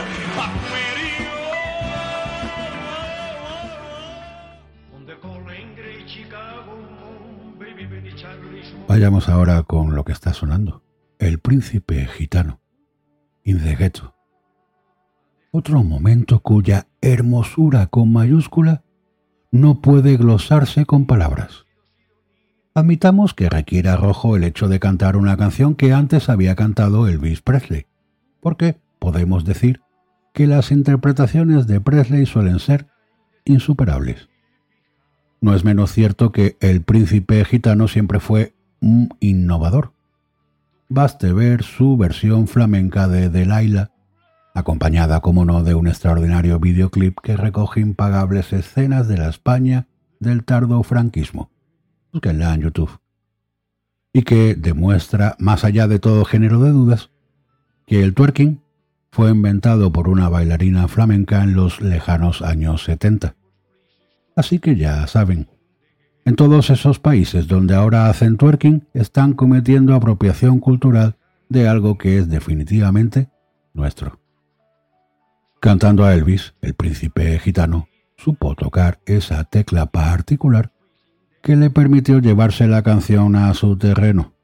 Vayamos 8.88 9.30
ahora 9.30 9.62
con 9.64 9.96
lo 9.96 10.04
que 10.04 10.14
está 10.14 10.34
sonando. 10.34 10.84
El 11.20 11.40
príncipe 11.40 12.08
gitano. 12.08 12.60
In 13.44 13.64
the 13.64 13.76
ghetto. 13.76 14.15
Otro 15.58 15.84
momento 15.84 16.42
cuya 16.42 16.88
hermosura 17.00 17.88
con 17.88 18.12
mayúscula 18.12 18.84
no 19.54 19.80
puede 19.80 20.18
glosarse 20.18 20.86
con 20.86 21.06
palabras. 21.06 21.64
Admitamos 22.74 23.34
que 23.34 23.48
requiere 23.48 23.88
arrojo 23.88 24.36
el 24.36 24.44
hecho 24.44 24.68
de 24.68 24.82
cantar 24.82 25.16
una 25.16 25.38
canción 25.38 25.76
que 25.76 25.94
antes 25.94 26.28
había 26.28 26.58
cantado 26.58 27.08
Elvis 27.08 27.42
Presley, 27.42 27.86
porque 28.42 28.82
podemos 29.00 29.46
decir 29.46 29.80
que 30.34 30.46
las 30.46 30.74
interpretaciones 30.74 31.68
de 31.68 31.80
Presley 31.80 32.26
suelen 32.26 32.60
ser 32.60 32.88
insuperables. 33.46 34.28
No 35.40 35.56
es 35.56 35.64
menos 35.64 35.94
cierto 35.94 36.34
que 36.34 36.58
el 36.60 36.82
príncipe 36.82 37.46
gitano 37.46 37.88
siempre 37.88 38.20
fue 38.20 38.56
un 38.82 39.08
innovador. 39.22 39.94
Baste 40.90 41.32
ver 41.32 41.64
su 41.64 41.96
versión 41.96 42.50
flamenca 42.50 43.08
de 43.08 43.30
Delilah, 43.30 43.95
acompañada, 44.56 45.20
como 45.20 45.46
no, 45.46 45.64
de 45.64 45.76
un 45.76 45.88
extraordinario 45.88 46.60
videoclip 46.60 47.20
que 47.22 47.38
recoge 47.38 47.82
impagables 47.82 48.54
escenas 48.54 49.08
de 49.08 49.18
la 49.18 49.30
España 49.30 49.88
del 50.20 50.44
tardo 50.44 50.82
franquismo. 50.82 51.52
En 52.24 52.62
YouTube. 52.62 53.02
Y 54.14 54.22
que 54.22 54.56
demuestra, 54.56 55.36
más 55.38 55.66
allá 55.66 55.90
de 55.90 56.00
todo 56.00 56.24
género 56.24 56.62
de 56.62 56.72
dudas, 56.72 57.12
que 57.86 58.02
el 58.02 58.14
twerking 58.14 58.62
fue 59.12 59.32
inventado 59.32 59.92
por 59.92 60.08
una 60.08 60.30
bailarina 60.30 60.88
flamenca 60.88 61.44
en 61.44 61.56
los 61.56 61.82
lejanos 61.82 62.42
años 62.42 62.86
70. 62.86 63.36
Así 64.38 64.60
que 64.60 64.78
ya 64.78 65.06
saben, 65.08 65.50
en 66.24 66.38
todos 66.38 66.70
esos 66.70 67.00
países 67.00 67.48
donde 67.48 67.76
ahora 67.76 68.10
hacen 68.10 68.38
twerking 68.38 68.88
están 68.94 69.34
cometiendo 69.34 69.94
apropiación 69.94 70.60
cultural 70.60 71.18
de 71.50 71.68
algo 71.68 71.98
que 71.98 72.18
es 72.18 72.30
definitivamente 72.30 73.30
nuestro. 73.74 74.25
Cantando 75.66 76.06
a 76.06 76.14
Elvis, 76.14 76.54
el 76.62 76.76
príncipe 76.76 77.40
gitano 77.40 77.88
supo 78.18 78.54
tocar 78.54 79.00
esa 79.08 79.46
tecla 79.46 79.88
particular 79.88 80.72
que 81.42 81.56
le 81.56 81.72
permitió 81.72 82.20
llevarse 82.20 82.68
la 82.68 82.84
canción 82.84 83.36
a 83.36 83.52
su 83.56 83.76
terreno. 83.76 84.36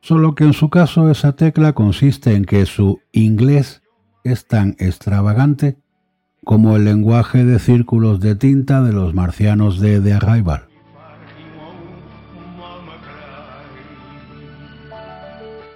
Solo 0.00 0.34
que 0.34 0.44
en 0.44 0.54
su 0.54 0.70
caso 0.70 1.10
esa 1.10 1.32
tecla 1.36 1.74
consiste 1.74 2.34
en 2.34 2.46
que 2.46 2.64
su 2.64 3.02
inglés 3.12 3.82
es 4.24 4.46
tan 4.46 4.74
extravagante 4.78 5.76
como 6.44 6.76
el 6.76 6.86
lenguaje 6.86 7.44
de 7.44 7.58
círculos 7.58 8.18
de 8.18 8.34
tinta 8.34 8.82
de 8.82 8.94
los 8.94 9.12
marcianos 9.12 9.80
de 9.80 10.00
The 10.00 10.14
Arrival. 10.14 10.62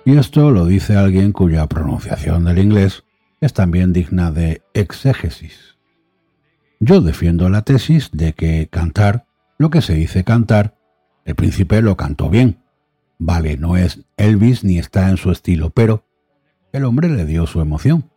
Y 0.07 0.17
esto 0.17 0.51
lo 0.51 0.65
dice 0.65 0.97
alguien 0.97 1.33
cuya 1.33 1.67
pronunciación 1.67 2.45
del 2.45 2.59
inglés 2.59 3.05
es 3.43 3.53
también 3.53 3.93
digna 3.93 4.31
de 4.31 4.63
exégesis. 4.73 5.77
Yo 6.81 7.01
defiendo 7.01 7.51
la 7.51 7.63
tesis 7.63 8.11
de 8.13 8.33
que 8.33 8.69
cantar, 8.71 9.27
lo 9.59 9.69
que 9.69 9.83
se 9.83 9.95
dice 9.95 10.25
cantar, 10.25 10.79
el 11.25 11.35
príncipe 11.35 11.83
lo 11.83 11.97
cantó 11.97 12.31
bien. 12.31 12.63
Vale, 13.19 13.57
no 13.57 13.77
es 13.77 14.05
Elvis 14.17 14.65
ni 14.65 14.79
está 14.79 15.11
en 15.11 15.17
su 15.17 15.33
estilo, 15.33 15.71
pero 15.71 16.07
el 16.73 16.85
hombre 16.85 17.09
le 17.09 17.27
dio 17.27 17.47
su 17.47 17.61
emoción. 17.61 18.11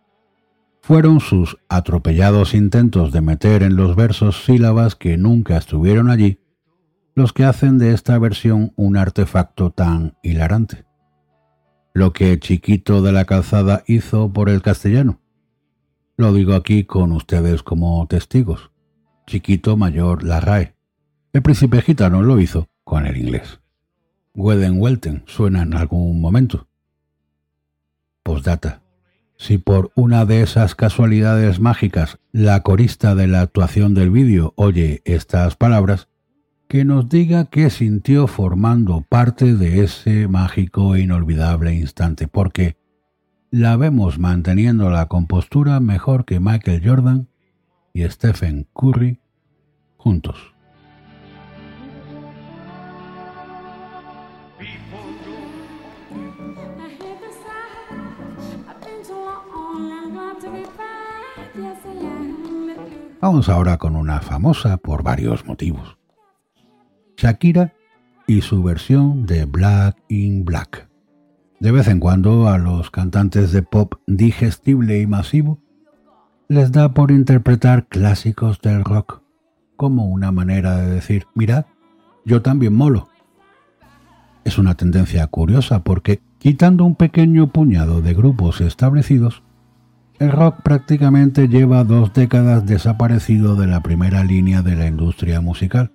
Fueron 0.81 1.19
sus 1.19 1.57
atropellados 1.69 2.53
intentos 2.53 3.11
de 3.11 3.21
meter 3.21 3.63
en 3.63 3.75
los 3.75 3.95
versos 3.95 4.45
sílabas 4.45 4.95
que 4.95 5.17
nunca 5.17 5.57
estuvieron 5.57 6.09
allí 6.11 6.39
los 7.15 7.31
que 7.31 7.45
hacen 7.45 7.77
de 7.77 7.93
esta 7.93 8.19
versión 8.19 8.73
un 8.75 8.97
artefacto 8.97 9.71
tan 9.71 10.17
hilarante 10.21 10.84
lo 11.95 12.11
que 12.11 12.37
Chiquito 12.39 13.01
de 13.01 13.13
la 13.13 13.23
Calzada 13.23 13.85
hizo 13.87 14.31
por 14.33 14.49
el 14.49 14.61
castellano. 14.61 15.21
Lo 16.17 16.33
digo 16.33 16.53
aquí 16.53 16.83
con 16.83 17.13
ustedes 17.13 17.63
como 17.63 18.05
testigos. 18.07 18.69
Chiquito 19.25 19.77
Mayor 19.77 20.21
la 20.21 20.41
RAE. 20.41 20.75
El 21.31 21.41
príncipe 21.41 21.81
gitano 21.81 22.21
lo 22.21 22.41
hizo 22.41 22.67
con 22.83 23.07
el 23.07 23.15
inglés. 23.15 23.61
Weden 24.33 24.81
Welten 24.81 25.23
suena 25.25 25.61
en 25.61 25.73
algún 25.73 26.19
momento. 26.19 26.67
Postdata. 28.23 28.81
Si 29.37 29.57
por 29.57 29.93
una 29.95 30.25
de 30.25 30.41
esas 30.41 30.75
casualidades 30.75 31.61
mágicas 31.61 32.19
la 32.33 32.59
corista 32.59 33.15
de 33.15 33.27
la 33.27 33.39
actuación 33.39 33.93
del 33.93 34.11
vídeo 34.11 34.53
oye 34.57 35.01
estas 35.05 35.55
palabras, 35.55 36.09
que 36.67 36.83
nos 36.83 37.09
diga 37.09 37.45
qué 37.45 37.69
sintió 37.69 38.27
formando 38.27 39.01
parte 39.01 39.55
de 39.55 39.83
ese 39.83 40.27
mágico 40.27 40.95
e 40.95 41.01
inolvidable 41.01 41.73
instante, 41.73 42.27
porque 42.27 42.77
la 43.51 43.77
vemos 43.77 44.19
manteniendo 44.19 44.89
la 44.89 45.07
compostura 45.07 45.79
mejor 45.79 46.25
que 46.25 46.39
Michael 46.39 46.81
Jordan 46.83 47.29
y 47.93 48.03
Stephen 48.09 48.67
Curry 48.73 49.19
juntos. 49.97 50.55
Vamos 63.21 63.49
ahora 63.49 63.77
con 63.77 63.95
una 63.95 64.19
famosa 64.19 64.77
por 64.77 65.01
varios 65.01 65.45
motivos. 65.45 65.94
Shakira 67.25 67.73
y 68.27 68.41
su 68.41 68.61
versión 68.61 69.25
de 69.25 69.45
Black 69.45 69.97
in 70.09 70.45
Black. 70.45 70.87
De 71.59 71.71
vez 71.71 71.87
en 71.87 71.99
cuando 71.99 72.47
a 72.49 72.59
los 72.59 72.91
cantantes 72.91 73.51
de 73.51 73.63
pop 73.63 73.95
digestible 74.05 75.01
y 75.01 75.07
masivo 75.07 75.57
les 76.49 76.71
da 76.71 76.93
por 76.93 77.09
interpretar 77.09 77.87
clásicos 77.87 78.61
del 78.61 78.83
rock 78.83 79.23
como 79.75 80.05
una 80.05 80.31
manera 80.31 80.77
de 80.77 80.91
decir, 80.91 81.25
mirad, 81.33 81.65
yo 82.25 82.43
también 82.43 82.75
molo. 82.75 83.09
Es 84.43 84.59
una 84.59 84.75
tendencia 84.75 85.25
curiosa 85.25 85.83
porque, 85.83 86.21
quitando 86.37 86.85
un 86.85 86.93
pequeño 86.93 87.47
puñado 87.47 88.03
de 88.03 88.13
grupos 88.13 88.61
establecidos, 88.61 89.41
el 90.19 90.31
rock 90.31 90.61
prácticamente 90.61 91.47
lleva 91.47 91.83
dos 91.85 92.13
décadas 92.13 92.67
desaparecido 92.67 93.55
de 93.55 93.65
la 93.65 93.81
primera 93.81 94.23
línea 94.23 94.61
de 94.61 94.75
la 94.75 94.85
industria 94.85 95.41
musical 95.41 95.91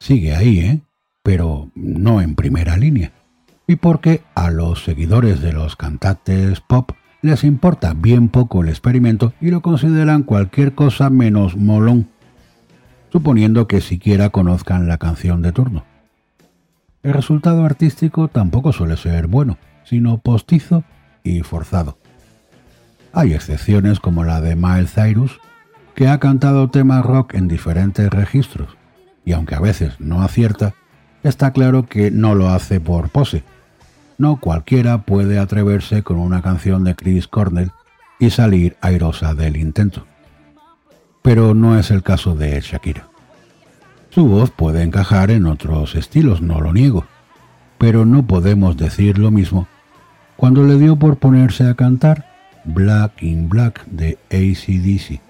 sigue 0.00 0.34
ahí, 0.34 0.58
¿eh? 0.58 0.80
pero 1.22 1.70
no 1.74 2.20
en 2.20 2.34
primera 2.34 2.76
línea. 2.76 3.12
Y 3.66 3.76
porque 3.76 4.22
a 4.34 4.50
los 4.50 4.82
seguidores 4.82 5.40
de 5.40 5.52
los 5.52 5.76
cantantes 5.76 6.60
pop 6.60 6.90
les 7.22 7.44
importa 7.44 7.94
bien 7.94 8.28
poco 8.28 8.62
el 8.62 8.70
experimento 8.70 9.34
y 9.40 9.50
lo 9.50 9.60
consideran 9.60 10.22
cualquier 10.22 10.74
cosa 10.74 11.10
menos 11.10 11.56
molón, 11.56 12.08
suponiendo 13.12 13.68
que 13.68 13.80
siquiera 13.80 14.30
conozcan 14.30 14.88
la 14.88 14.98
canción 14.98 15.42
de 15.42 15.52
turno. 15.52 15.84
El 17.02 17.12
resultado 17.12 17.64
artístico 17.64 18.28
tampoco 18.28 18.72
suele 18.72 18.96
ser 18.96 19.26
bueno, 19.26 19.58
sino 19.84 20.18
postizo 20.18 20.82
y 21.22 21.42
forzado. 21.42 21.98
Hay 23.12 23.34
excepciones 23.34 24.00
como 24.00 24.24
la 24.24 24.40
de 24.40 24.56
Miles 24.56 24.94
Cyrus, 24.94 25.40
que 25.94 26.08
ha 26.08 26.18
cantado 26.18 26.70
temas 26.70 27.04
rock 27.04 27.34
en 27.34 27.48
diferentes 27.48 28.08
registros, 28.10 28.76
y 29.24 29.32
aunque 29.32 29.54
a 29.54 29.60
veces 29.60 29.94
no 29.98 30.22
acierta, 30.22 30.74
está 31.22 31.52
claro 31.52 31.86
que 31.86 32.10
no 32.10 32.34
lo 32.34 32.48
hace 32.48 32.80
por 32.80 33.10
pose. 33.10 33.44
No 34.18 34.36
cualquiera 34.36 35.02
puede 35.02 35.38
atreverse 35.38 36.02
con 36.02 36.18
una 36.18 36.42
canción 36.42 36.84
de 36.84 36.94
Chris 36.94 37.26
Cornell 37.26 37.72
y 38.18 38.30
salir 38.30 38.76
airosa 38.80 39.34
del 39.34 39.56
intento. 39.56 40.06
Pero 41.22 41.54
no 41.54 41.78
es 41.78 41.90
el 41.90 42.02
caso 42.02 42.34
de 42.34 42.60
Shakira. 42.60 43.08
Su 44.10 44.26
voz 44.26 44.50
puede 44.50 44.82
encajar 44.82 45.30
en 45.30 45.46
otros 45.46 45.94
estilos, 45.94 46.42
no 46.42 46.60
lo 46.60 46.72
niego, 46.72 47.06
pero 47.78 48.04
no 48.04 48.26
podemos 48.26 48.76
decir 48.76 49.18
lo 49.18 49.30
mismo 49.30 49.68
cuando 50.40 50.64
le 50.64 50.78
dio 50.78 50.96
por 50.96 51.18
ponerse 51.18 51.68
a 51.68 51.74
cantar 51.74 52.26
Black 52.64 53.22
in 53.22 53.50
Black 53.50 53.84
de 53.86 54.18
ACDC. 54.30 55.20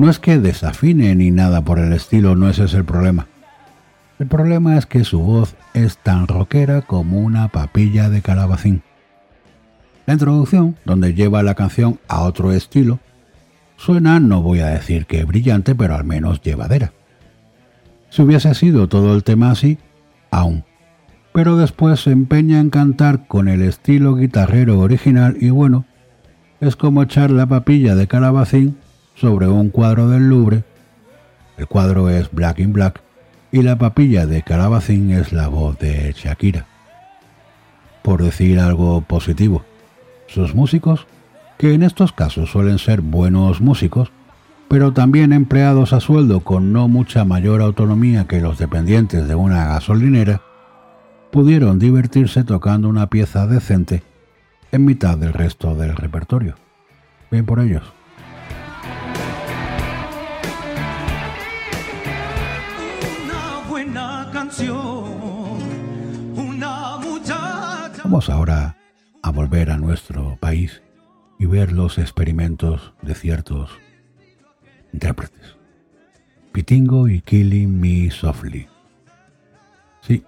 No 0.00 0.08
es 0.08 0.18
que 0.18 0.38
desafine 0.38 1.14
ni 1.14 1.30
nada 1.30 1.60
por 1.60 1.78
el 1.78 1.92
estilo, 1.92 2.34
no 2.34 2.48
ese 2.48 2.64
es 2.64 2.72
el 2.72 2.86
problema. 2.86 3.26
El 4.18 4.28
problema 4.28 4.78
es 4.78 4.86
que 4.86 5.04
su 5.04 5.20
voz 5.20 5.56
es 5.74 5.98
tan 5.98 6.26
rockera 6.26 6.80
como 6.80 7.20
una 7.20 7.48
papilla 7.48 8.08
de 8.08 8.22
calabacín. 8.22 8.80
La 10.06 10.14
introducción, 10.14 10.78
donde 10.86 11.12
lleva 11.12 11.42
la 11.42 11.54
canción 11.54 12.00
a 12.08 12.22
otro 12.22 12.50
estilo, 12.52 12.98
suena, 13.76 14.20
no 14.20 14.40
voy 14.40 14.60
a 14.60 14.68
decir 14.68 15.04
que 15.04 15.24
brillante, 15.24 15.74
pero 15.74 15.96
al 15.96 16.04
menos 16.04 16.40
llevadera. 16.40 16.94
Si 18.08 18.22
hubiese 18.22 18.54
sido 18.54 18.88
todo 18.88 19.14
el 19.14 19.22
tema 19.22 19.50
así, 19.50 19.76
aún. 20.30 20.64
Pero 21.34 21.58
después 21.58 22.00
se 22.00 22.10
empeña 22.10 22.58
en 22.58 22.70
cantar 22.70 23.26
con 23.26 23.48
el 23.48 23.60
estilo 23.60 24.16
guitarrero 24.16 24.78
original 24.78 25.36
y 25.38 25.50
bueno, 25.50 25.84
es 26.58 26.74
como 26.74 27.02
echar 27.02 27.30
la 27.30 27.44
papilla 27.44 27.94
de 27.96 28.08
calabacín 28.08 28.78
sobre 29.20 29.48
un 29.48 29.68
cuadro 29.68 30.08
del 30.08 30.30
Louvre. 30.30 30.64
El 31.58 31.66
cuadro 31.66 32.08
es 32.08 32.30
Black 32.32 32.58
in 32.58 32.72
Black 32.72 33.02
y 33.52 33.60
la 33.60 33.76
papilla 33.76 34.24
de 34.24 34.42
calabacín 34.42 35.10
es 35.10 35.32
la 35.32 35.48
voz 35.48 35.78
de 35.78 36.14
Shakira. 36.16 36.66
Por 38.02 38.22
decir 38.22 38.58
algo 38.58 39.02
positivo, 39.02 39.62
sus 40.26 40.54
músicos, 40.54 41.06
que 41.58 41.74
en 41.74 41.82
estos 41.82 42.12
casos 42.12 42.50
suelen 42.50 42.78
ser 42.78 43.02
buenos 43.02 43.60
músicos, 43.60 44.10
pero 44.68 44.94
también 44.94 45.34
empleados 45.34 45.92
a 45.92 46.00
sueldo 46.00 46.40
con 46.40 46.72
no 46.72 46.88
mucha 46.88 47.26
mayor 47.26 47.60
autonomía 47.60 48.26
que 48.26 48.40
los 48.40 48.56
dependientes 48.56 49.28
de 49.28 49.34
una 49.34 49.66
gasolinera, 49.66 50.40
pudieron 51.30 51.78
divertirse 51.78 52.42
tocando 52.42 52.88
una 52.88 53.08
pieza 53.08 53.46
decente 53.46 54.02
en 54.72 54.86
mitad 54.86 55.18
del 55.18 55.34
resto 55.34 55.74
del 55.74 55.94
repertorio. 55.94 56.54
Bien 57.30 57.44
por 57.44 57.60
ellos. 57.60 57.99
Canción. 64.32 65.04
Vamos 68.04 68.28
ahora 68.28 68.76
a 69.22 69.30
volver 69.30 69.70
a 69.70 69.78
nuestro 69.78 70.36
país 70.40 70.82
y 71.38 71.46
ver 71.46 71.72
los 71.72 71.98
experimentos 71.98 72.92
de 73.00 73.14
ciertos 73.14 73.70
intérpretes. 74.92 75.56
Pitingo 76.52 77.08
y 77.08 77.20
Killing 77.22 77.80
Me 77.80 78.10
Softly. 78.10 78.68
Sí, 80.02 80.24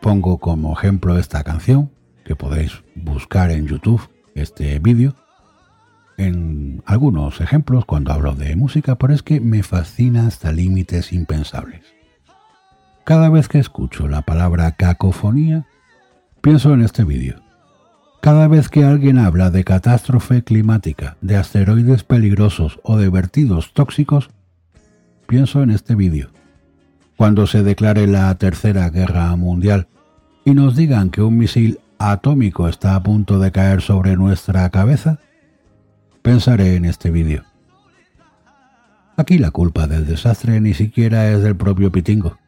pongo 0.00 0.38
como 0.38 0.72
ejemplo 0.72 1.18
esta 1.18 1.42
canción, 1.42 1.90
que 2.24 2.36
podéis 2.36 2.82
buscar 2.94 3.50
en 3.50 3.66
YouTube 3.66 4.08
este 4.34 4.78
vídeo, 4.78 5.16
en 6.16 6.82
algunos 6.86 7.40
ejemplos 7.40 7.84
cuando 7.84 8.12
hablo 8.12 8.34
de 8.34 8.56
música, 8.56 8.96
pero 8.96 9.12
es 9.12 9.22
que 9.22 9.40
me 9.40 9.62
fascina 9.62 10.26
hasta 10.26 10.52
límites 10.52 11.12
impensables. 11.12 11.99
Cada 13.04 13.28
vez 13.28 13.48
que 13.48 13.58
escucho 13.58 14.08
la 14.08 14.22
palabra 14.22 14.72
cacofonía, 14.72 15.66
pienso 16.40 16.74
en 16.74 16.82
este 16.82 17.04
vídeo. 17.04 17.40
Cada 18.20 18.46
vez 18.48 18.68
que 18.68 18.84
alguien 18.84 19.18
habla 19.18 19.50
de 19.50 19.64
catástrofe 19.64 20.44
climática, 20.44 21.16
de 21.22 21.36
asteroides 21.36 22.04
peligrosos 22.04 22.78
o 22.82 22.98
de 22.98 23.08
vertidos 23.08 23.72
tóxicos, 23.72 24.30
pienso 25.26 25.62
en 25.62 25.70
este 25.70 25.94
vídeo. 25.94 26.30
Cuando 27.16 27.46
se 27.46 27.62
declare 27.62 28.06
la 28.06 28.34
Tercera 28.34 28.90
Guerra 28.90 29.34
Mundial 29.36 29.88
y 30.44 30.52
nos 30.52 30.76
digan 30.76 31.10
que 31.10 31.22
un 31.22 31.38
misil 31.38 31.80
atómico 31.98 32.68
está 32.68 32.94
a 32.94 33.02
punto 33.02 33.38
de 33.38 33.52
caer 33.52 33.80
sobre 33.80 34.16
nuestra 34.16 34.68
cabeza, 34.70 35.18
pensaré 36.22 36.76
en 36.76 36.84
este 36.84 37.10
vídeo. 37.10 37.44
Aquí 39.16 39.38
la 39.38 39.50
culpa 39.50 39.86
del 39.86 40.06
desastre 40.06 40.60
ni 40.60 40.74
siquiera 40.74 41.30
es 41.30 41.42
del 41.42 41.56
propio 41.56 41.92
Pitingo, 41.92 42.38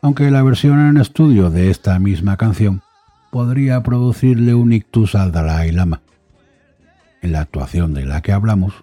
aunque 0.00 0.30
la 0.30 0.42
versión 0.42 0.80
en 0.80 0.96
estudio 0.96 1.50
de 1.50 1.70
esta 1.70 1.98
misma 1.98 2.36
canción 2.36 2.82
podría 3.30 3.82
producirle 3.82 4.54
un 4.54 4.72
ictus 4.72 5.14
al 5.14 5.32
Dalai 5.32 5.72
Lama. 5.72 6.00
En 7.20 7.32
la 7.32 7.40
actuación 7.40 7.94
de 7.94 8.06
la 8.06 8.22
que 8.22 8.32
hablamos, 8.32 8.74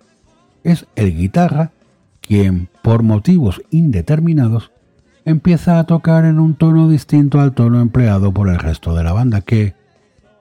es 0.63 0.87
el 0.95 1.15
guitarra 1.15 1.71
quien, 2.21 2.69
por 2.81 3.03
motivos 3.03 3.61
indeterminados, 3.69 4.71
empieza 5.25 5.79
a 5.79 5.85
tocar 5.85 6.25
en 6.25 6.39
un 6.39 6.55
tono 6.55 6.89
distinto 6.89 7.39
al 7.39 7.53
tono 7.53 7.79
empleado 7.81 8.33
por 8.33 8.49
el 8.49 8.59
resto 8.59 8.95
de 8.95 9.03
la 9.03 9.13
banda, 9.13 9.41
que, 9.41 9.73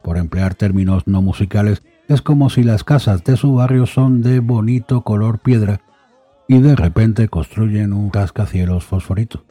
por 0.03 0.17
emplear 0.17 0.55
términos 0.55 1.07
no 1.07 1.23
musicales, 1.23 1.83
es 2.09 2.21
como 2.21 2.51
si 2.51 2.63
las 2.63 2.85
casas 2.85 3.25
de 3.25 3.37
su 3.37 3.55
barrio 3.55 3.87
son 3.87 4.23
de 4.23 4.41
bonito 4.41 5.03
color 5.03 5.39
piedra 5.39 5.81
y 6.49 6.59
de 6.59 6.77
repente 6.77 7.29
construyen 7.29 7.93
un 7.93 8.13
rascacielos 8.13 8.85
fosforito. 8.85 9.45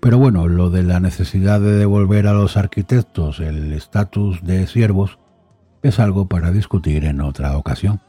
Pero 0.00 0.18
bueno, 0.18 0.46
lo 0.46 0.70
de 0.70 0.84
la 0.84 1.00
necesidad 1.00 1.60
de 1.60 1.72
devolver 1.72 2.26
a 2.28 2.32
los 2.32 2.56
arquitectos 2.56 3.40
el 3.40 3.72
estatus 3.72 4.42
de 4.44 4.66
siervos 4.66 5.18
es 5.82 5.98
algo 5.98 6.28
para 6.28 6.52
discutir 6.52 7.04
en 7.04 7.20
otra 7.20 7.56
ocasión. 7.56 8.00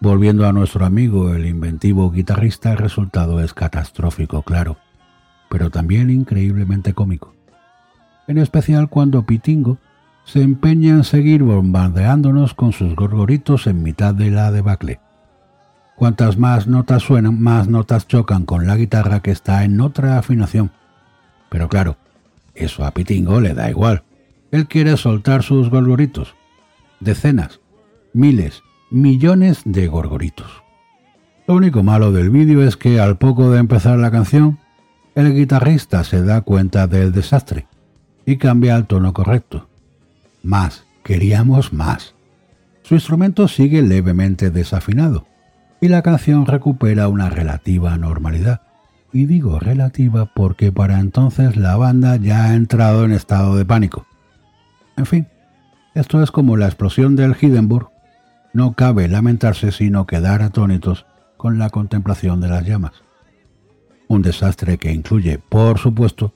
Volviendo 0.00 0.46
a 0.46 0.52
nuestro 0.52 0.84
amigo, 0.84 1.34
el 1.34 1.46
inventivo 1.46 2.10
guitarrista, 2.10 2.72
el 2.72 2.78
resultado 2.78 3.40
es 3.40 3.54
catastrófico, 3.54 4.42
claro, 4.42 4.76
pero 5.48 5.70
también 5.70 6.10
increíblemente 6.10 6.94
cómico. 6.94 7.34
En 8.26 8.38
especial 8.38 8.88
cuando 8.88 9.24
Pitingo 9.24 9.78
se 10.24 10.42
empeña 10.42 10.90
en 10.90 11.04
seguir 11.04 11.42
bombardeándonos 11.42 12.54
con 12.54 12.72
sus 12.72 12.96
gorgoritos 12.96 13.66
en 13.66 13.82
mitad 13.82 14.14
de 14.14 14.30
la 14.30 14.50
debacle. 14.50 15.00
Cuantas 15.96 16.36
más 16.36 16.66
notas 16.66 17.02
suenan, 17.02 17.40
más 17.40 17.68
notas 17.68 18.08
chocan 18.08 18.44
con 18.44 18.66
la 18.66 18.76
guitarra 18.76 19.20
que 19.20 19.30
está 19.30 19.64
en 19.64 19.80
otra 19.80 20.18
afinación. 20.18 20.72
Pero 21.48 21.68
claro, 21.68 21.96
eso 22.54 22.84
a 22.84 22.90
Pitingo 22.90 23.40
le 23.40 23.54
da 23.54 23.70
igual. 23.70 24.02
Él 24.50 24.66
quiere 24.66 24.96
soltar 24.96 25.42
sus 25.42 25.70
gorgoritos. 25.70 26.34
Decenas, 26.98 27.60
miles, 28.12 28.62
millones 28.90 29.62
de 29.64 29.86
gorgoritos. 29.86 30.62
Lo 31.46 31.54
único 31.54 31.82
malo 31.82 32.10
del 32.10 32.30
vídeo 32.30 32.62
es 32.66 32.76
que 32.76 32.98
al 32.98 33.16
poco 33.16 33.50
de 33.50 33.60
empezar 33.60 33.98
la 33.98 34.10
canción, 34.10 34.58
el 35.14 35.32
guitarrista 35.32 36.02
se 36.02 36.22
da 36.22 36.40
cuenta 36.40 36.88
del 36.88 37.12
desastre 37.12 37.68
y 38.26 38.36
cambia 38.38 38.74
al 38.74 38.86
tono 38.86 39.12
correcto. 39.12 39.68
Más, 40.42 40.84
queríamos 41.04 41.72
más. 41.72 42.14
Su 42.82 42.94
instrumento 42.94 43.46
sigue 43.46 43.82
levemente 43.82 44.50
desafinado 44.50 45.26
y 45.80 45.88
la 45.88 46.02
canción 46.02 46.46
recupera 46.46 47.08
una 47.08 47.30
relativa 47.30 47.96
normalidad. 47.98 48.62
Y 49.12 49.26
digo 49.26 49.60
relativa 49.60 50.26
porque 50.26 50.72
para 50.72 50.98
entonces 50.98 51.56
la 51.56 51.76
banda 51.76 52.16
ya 52.16 52.46
ha 52.46 52.54
entrado 52.54 53.04
en 53.04 53.12
estado 53.12 53.56
de 53.56 53.64
pánico. 53.64 54.06
En 54.96 55.06
fin, 55.06 55.28
esto 55.94 56.22
es 56.22 56.30
como 56.30 56.56
la 56.56 56.66
explosión 56.66 57.14
del 57.14 57.36
Hindenburg. 57.40 57.90
No 58.52 58.72
cabe 58.72 59.08
lamentarse 59.08 59.72
sino 59.72 60.06
quedar 60.06 60.42
atónitos 60.42 61.06
con 61.36 61.58
la 61.58 61.70
contemplación 61.70 62.40
de 62.40 62.48
las 62.48 62.66
llamas. 62.66 62.92
Un 64.08 64.22
desastre 64.22 64.78
que 64.78 64.92
incluye, 64.92 65.38
por 65.38 65.78
supuesto, 65.78 66.32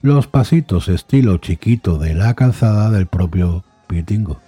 los 0.00 0.26
pasitos 0.26 0.88
estilo 0.88 1.38
chiquito 1.38 1.98
de 1.98 2.14
la 2.14 2.34
calzada 2.34 2.90
del 2.90 3.06
propio 3.06 3.64
Pitingo. 3.86 4.40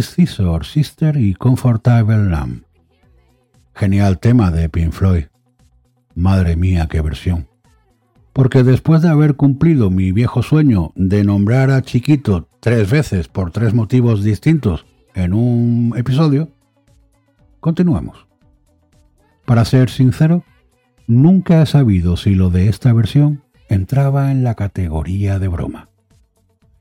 Scissor 0.00 0.64
Sister 0.64 1.16
y 1.16 1.34
Comfortable 1.34 2.30
Lamb. 2.30 2.62
Genial 3.74 4.18
tema 4.18 4.50
de 4.50 4.68
Pink 4.68 4.92
Floyd. 4.92 5.24
Madre 6.14 6.56
mía, 6.56 6.88
qué 6.90 7.00
versión. 7.00 7.48
Porque 8.32 8.62
después 8.62 9.02
de 9.02 9.08
haber 9.08 9.36
cumplido 9.36 9.90
mi 9.90 10.12
viejo 10.12 10.42
sueño 10.42 10.92
de 10.94 11.24
nombrar 11.24 11.70
a 11.70 11.82
Chiquito 11.82 12.48
tres 12.60 12.90
veces 12.90 13.28
por 13.28 13.50
tres 13.50 13.74
motivos 13.74 14.22
distintos 14.22 14.86
en 15.14 15.34
un 15.34 15.94
episodio, 15.96 16.48
continuamos. 17.60 18.26
Para 19.44 19.64
ser 19.64 19.90
sincero, 19.90 20.44
nunca 21.06 21.60
he 21.60 21.66
sabido 21.66 22.16
si 22.16 22.34
lo 22.34 22.48
de 22.48 22.68
esta 22.68 22.92
versión 22.92 23.42
entraba 23.68 24.30
en 24.30 24.44
la 24.44 24.54
categoría 24.54 25.38
de 25.38 25.48
broma. 25.48 25.88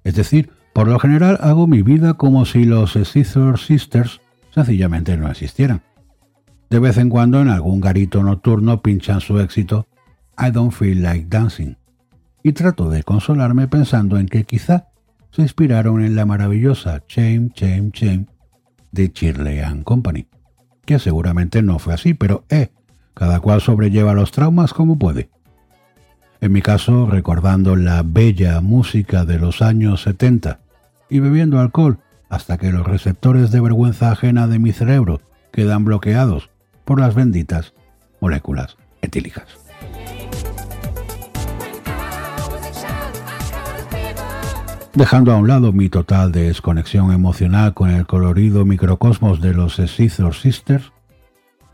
Es 0.04 0.16
decir, 0.16 0.52
por 0.74 0.88
lo 0.88 1.00
general 1.00 1.38
hago 1.42 1.68
mi 1.68 1.82
vida 1.82 2.14
como 2.14 2.46
si 2.46 2.66
los 2.66 2.94
Scissor 2.94 3.60
Sisters 3.60 4.22
sencillamente 4.54 5.18
no 5.18 5.30
existieran. 5.30 5.82
De 6.70 6.80
vez 6.80 6.98
en 6.98 7.10
cuando 7.10 7.42
en 7.42 7.50
algún 7.50 7.82
garito 7.82 8.24
nocturno 8.24 8.82
pinchan 8.82 9.20
su 9.20 9.40
éxito 9.40 9.88
I 10.38 10.52
Don't 10.52 10.72
Feel 10.72 11.02
Like 11.02 11.26
Dancing 11.28 11.76
y 12.44 12.54
trato 12.54 12.90
de 12.90 13.04
consolarme 13.04 13.68
pensando 13.68 14.18
en 14.18 14.28
que 14.28 14.46
quizá 14.46 14.88
se 15.32 15.42
inspiraron 15.42 16.04
en 16.04 16.16
la 16.16 16.26
maravillosa 16.26 17.04
Shame, 17.08 17.52
Shame, 17.54 17.92
Shame 17.94 18.26
de 18.92 19.12
Shirley 19.14 19.60
and 19.60 19.84
Company, 19.84 20.28
que 20.86 21.00
seguramente 21.00 21.62
no 21.62 21.80
fue 21.80 21.94
así, 21.94 22.14
pero 22.14 22.46
eh, 22.50 22.72
cada 23.14 23.40
cual 23.40 23.62
sobrelleva 23.62 24.14
los 24.14 24.32
traumas 24.32 24.74
como 24.74 24.98
puede. 24.98 25.30
En 26.40 26.52
mi 26.52 26.62
caso, 26.62 27.06
recordando 27.06 27.76
la 27.76 28.02
bella 28.04 28.62
música 28.62 29.26
de 29.26 29.38
los 29.38 29.62
años 29.62 30.02
70 30.04 30.61
y 31.12 31.20
bebiendo 31.20 31.60
alcohol 31.60 32.00
hasta 32.30 32.58
que 32.58 32.72
los 32.72 32.88
receptores 32.88 33.52
de 33.52 33.60
vergüenza 33.60 34.12
ajena 34.12 34.48
de 34.48 34.58
mi 34.58 34.72
cerebro 34.72 35.22
quedan 35.52 35.84
bloqueados 35.84 36.50
por 36.86 37.02
las 37.02 37.14
benditas 37.14 37.74
moléculas 38.22 38.78
etílicas. 39.02 39.46
Dejando 44.94 45.34
a 45.34 45.38
un 45.38 45.48
lado 45.48 45.74
mi 45.74 45.90
total 45.90 46.32
desconexión 46.32 47.12
emocional 47.12 47.74
con 47.74 47.90
el 47.90 48.08
colorido 48.08 48.64
microcosmos 48.66 49.42
de 49.42 49.54
los 49.54 49.76
Scissor 49.76 50.34
Sisters, 50.34 50.94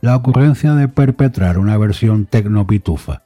la 0.01 0.15
ocurrencia 0.15 0.73
de 0.73 0.87
perpetrar 0.87 1.59
una 1.59 1.77
versión 1.77 2.25
tecnopitufa 2.25 3.23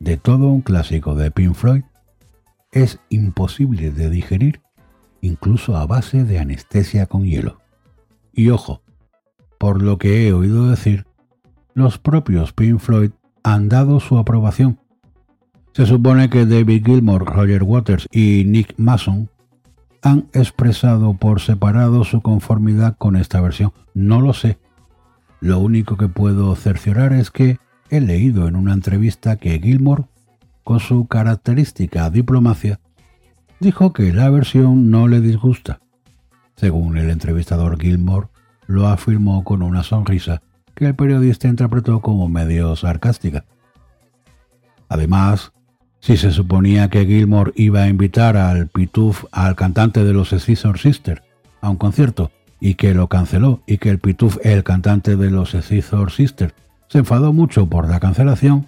de 0.00 0.18
todo 0.18 0.48
un 0.48 0.60
clásico 0.60 1.14
de 1.14 1.30
Pink 1.30 1.54
Floyd 1.54 1.82
es 2.72 2.98
imposible 3.08 3.90
de 3.90 4.10
digerir 4.10 4.60
incluso 5.26 5.76
a 5.76 5.86
base 5.86 6.24
de 6.24 6.38
anestesia 6.38 7.06
con 7.06 7.24
hielo. 7.24 7.60
Y 8.32 8.50
ojo, 8.50 8.82
por 9.58 9.82
lo 9.82 9.98
que 9.98 10.26
he 10.26 10.32
oído 10.32 10.68
decir, 10.68 11.06
los 11.74 11.98
propios 11.98 12.52
Pink 12.52 12.78
Floyd 12.78 13.10
han 13.42 13.68
dado 13.68 14.00
su 14.00 14.18
aprobación. 14.18 14.78
Se 15.72 15.86
supone 15.86 16.30
que 16.30 16.46
David 16.46 16.84
Gilmour, 16.86 17.24
Roger 17.24 17.62
Waters 17.62 18.08
y 18.10 18.44
Nick 18.46 18.74
Mason 18.78 19.28
han 20.02 20.28
expresado 20.32 21.14
por 21.14 21.40
separado 21.40 22.04
su 22.04 22.22
conformidad 22.22 22.96
con 22.96 23.16
esta 23.16 23.40
versión. 23.40 23.72
No 23.92 24.20
lo 24.20 24.32
sé. 24.32 24.58
Lo 25.40 25.58
único 25.58 25.96
que 25.96 26.08
puedo 26.08 26.54
cerciorar 26.56 27.12
es 27.12 27.30
que 27.30 27.58
he 27.90 28.00
leído 28.00 28.48
en 28.48 28.56
una 28.56 28.72
entrevista 28.72 29.36
que 29.36 29.58
Gilmour, 29.58 30.06
con 30.64 30.80
su 30.80 31.06
característica 31.06 32.08
diplomacia, 32.10 32.80
dijo 33.60 33.92
que 33.92 34.12
la 34.12 34.30
versión 34.30 34.90
no 34.90 35.08
le 35.08 35.20
disgusta. 35.20 35.80
Según 36.56 36.96
el 36.96 37.10
entrevistador 37.10 37.80
Gilmour, 37.80 38.28
lo 38.66 38.88
afirmó 38.88 39.44
con 39.44 39.62
una 39.62 39.82
sonrisa 39.82 40.42
que 40.74 40.86
el 40.86 40.94
periodista 40.94 41.48
interpretó 41.48 42.00
como 42.00 42.28
medio 42.28 42.74
sarcástica. 42.76 43.44
Además, 44.88 45.52
si 46.00 46.16
se 46.16 46.30
suponía 46.30 46.88
que 46.88 47.06
Gilmour 47.06 47.52
iba 47.56 47.82
a 47.82 47.88
invitar 47.88 48.36
al 48.36 48.68
Pituf, 48.68 49.24
al 49.32 49.56
cantante 49.56 50.04
de 50.04 50.12
los 50.12 50.30
Scissor 50.30 50.78
Sisters, 50.78 51.22
a 51.60 51.70
un 51.70 51.76
concierto 51.76 52.30
y 52.60 52.74
que 52.74 52.94
lo 52.94 53.08
canceló 53.08 53.62
y 53.66 53.78
que 53.78 53.90
el 53.90 53.98
Pituf, 53.98 54.38
el 54.44 54.62
cantante 54.64 55.16
de 55.16 55.30
los 55.30 55.50
Scissor 55.50 56.12
Sisters, 56.12 56.54
se 56.88 56.98
enfadó 56.98 57.32
mucho 57.32 57.66
por 57.66 57.88
la 57.88 57.98
cancelación 57.98 58.66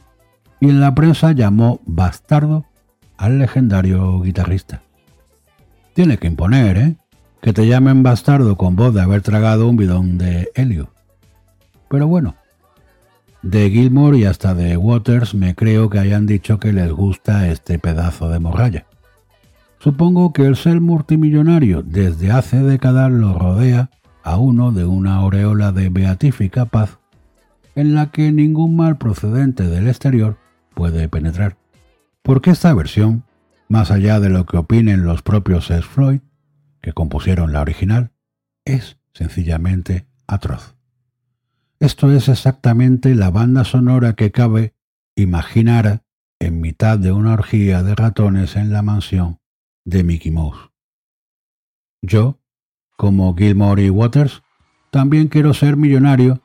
y 0.61 0.69
en 0.69 0.81
la 0.81 0.95
prensa 0.95 1.33
llamó 1.33 1.81
bastardo 1.87 2.65
al 3.19 3.39
legendario 3.39 4.21
guitarrista. 4.21 4.81
Tiene 5.93 6.17
que 6.17 6.29
imponer, 6.29 6.79
¿eh? 6.79 6.97
Que 7.43 7.53
te 7.53 7.67
llamen 7.67 8.03
bastardo 8.03 8.57
con 8.57 8.77
voz 8.77 8.95
de 8.95 9.03
haber 9.03 9.21
tragado 9.21 9.69
un 9.69 9.77
bidón 9.77 10.17
de 10.17 10.49
helio. 10.55 10.91
Pero 11.91 12.07
bueno, 12.07 12.37
de 13.43 13.71
Gilmore 13.71 14.19
y 14.19 14.25
hasta 14.25 14.55
de 14.55 14.77
Waters 14.77 15.35
me 15.35 15.55
creo 15.55 15.91
que 15.91 15.99
hayan 15.99 16.27
dicho 16.27 16.59
que 16.59 16.73
les 16.73 16.91
gusta 16.91 17.49
este 17.49 17.79
pedazo 17.79 18.29
de 18.31 18.39
morralla. 18.39 18.87
Supongo 19.79 20.33
que 20.33 20.47
el 20.47 20.57
ser 20.57 20.81
multimillonario 20.81 21.83
desde 21.83 22.33
hace 22.33 22.63
décadas 22.63 23.13
lo 23.13 23.39
rodea 23.39 23.91
a 24.25 24.39
uno 24.39 24.73
de 24.73 24.85
una 24.85 25.17
aureola 25.17 25.71
de 25.71 25.89
beatífica 25.89 26.65
paz 26.65 26.99
en 27.75 27.95
la 27.95 28.11
que 28.11 28.33
ningún 28.33 28.75
mal 28.75 28.99
procedente 28.99 29.69
del 29.69 29.87
exterior 29.87 30.37
puede 30.75 31.09
penetrar. 31.09 31.58
Porque 32.29 32.51
esta 32.51 32.75
versión, 32.75 33.25
más 33.71 33.91
allá 33.91 34.21
de 34.21 34.29
lo 34.29 34.45
que 34.45 34.59
opinen 34.59 35.03
los 35.03 35.23
propios 35.23 35.71
ex 35.71 35.87
Floyd, 35.87 36.21
que 36.83 36.93
compusieron 36.93 37.55
la 37.55 37.63
original, 37.63 38.11
es 38.67 38.99
sencillamente 39.15 40.07
atroz. 40.27 40.77
Esto 41.81 42.13
es 42.13 42.29
exactamente 42.29 43.15
la 43.15 43.31
banda 43.31 43.65
sonora 43.65 44.13
que 44.13 44.31
cabe 44.31 44.75
imaginar 45.17 46.03
en 46.39 46.61
mitad 46.61 46.99
de 46.99 47.13
una 47.13 47.33
orgía 47.33 47.83
de 47.83 47.95
ratones 47.95 48.57
en 48.57 48.75
la 48.75 48.83
mansión 48.83 49.41
de 49.87 50.05
Mickey 50.05 50.31
Mouse. 50.31 50.69
Yo, 52.03 52.41
como 52.99 53.35
Gilmore 53.37 53.85
y 53.85 53.89
Waters, 53.89 54.43
también 54.91 55.29
quiero 55.29 55.55
ser 55.55 55.79
millonario 55.79 56.43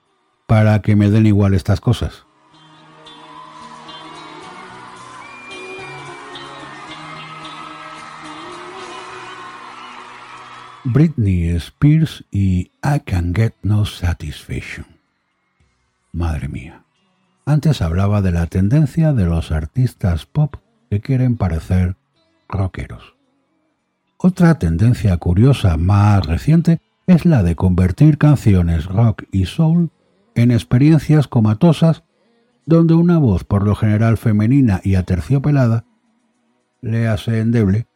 para 0.48 0.82
que 0.82 0.96
me 0.96 1.10
den 1.10 1.26
igual 1.26 1.54
estas 1.54 1.82
cosas. 1.82 2.26
Britney 10.86 11.48
Spears 11.50 12.26
y 12.30 12.72
I 12.84 13.00
Can 13.06 13.34
Get 13.34 13.54
No 13.64 13.86
Satisfaction. 13.86 14.86
Madre 16.12 16.50
mía. 16.50 16.84
Antes 17.46 17.82
hablaba 17.82 18.22
de 18.22 18.32
la 18.32 18.48
tendencia 18.48 19.14
de 19.14 19.26
los 19.26 19.52
artistas 19.52 20.26
pop 20.26 20.56
que 20.90 21.00
quieren 21.00 21.38
parecer 21.38 21.96
rockeros. 22.50 23.16
Otra 24.18 24.60
tendencia 24.60 25.16
curiosa 25.18 25.78
más 25.78 26.26
reciente 26.26 26.82
es 27.08 27.26
la 27.26 27.44
de 27.44 27.56
convertir 27.56 28.18
canciones 28.18 28.86
rock 28.86 29.24
y 29.32 29.46
soul 29.46 29.90
en 30.36 30.52
experiencias 30.52 31.28
comatosas 31.28 32.04
donde 32.66 32.94
una 32.94 33.20
voz 33.20 33.46
por 33.46 33.64
lo 33.64 33.76
general 33.76 34.18
femenina 34.18 34.82
y 34.84 34.96
aterciopelada, 34.96 35.86
le 36.82 37.08
hace 37.08 37.40
endeble, 37.40 37.88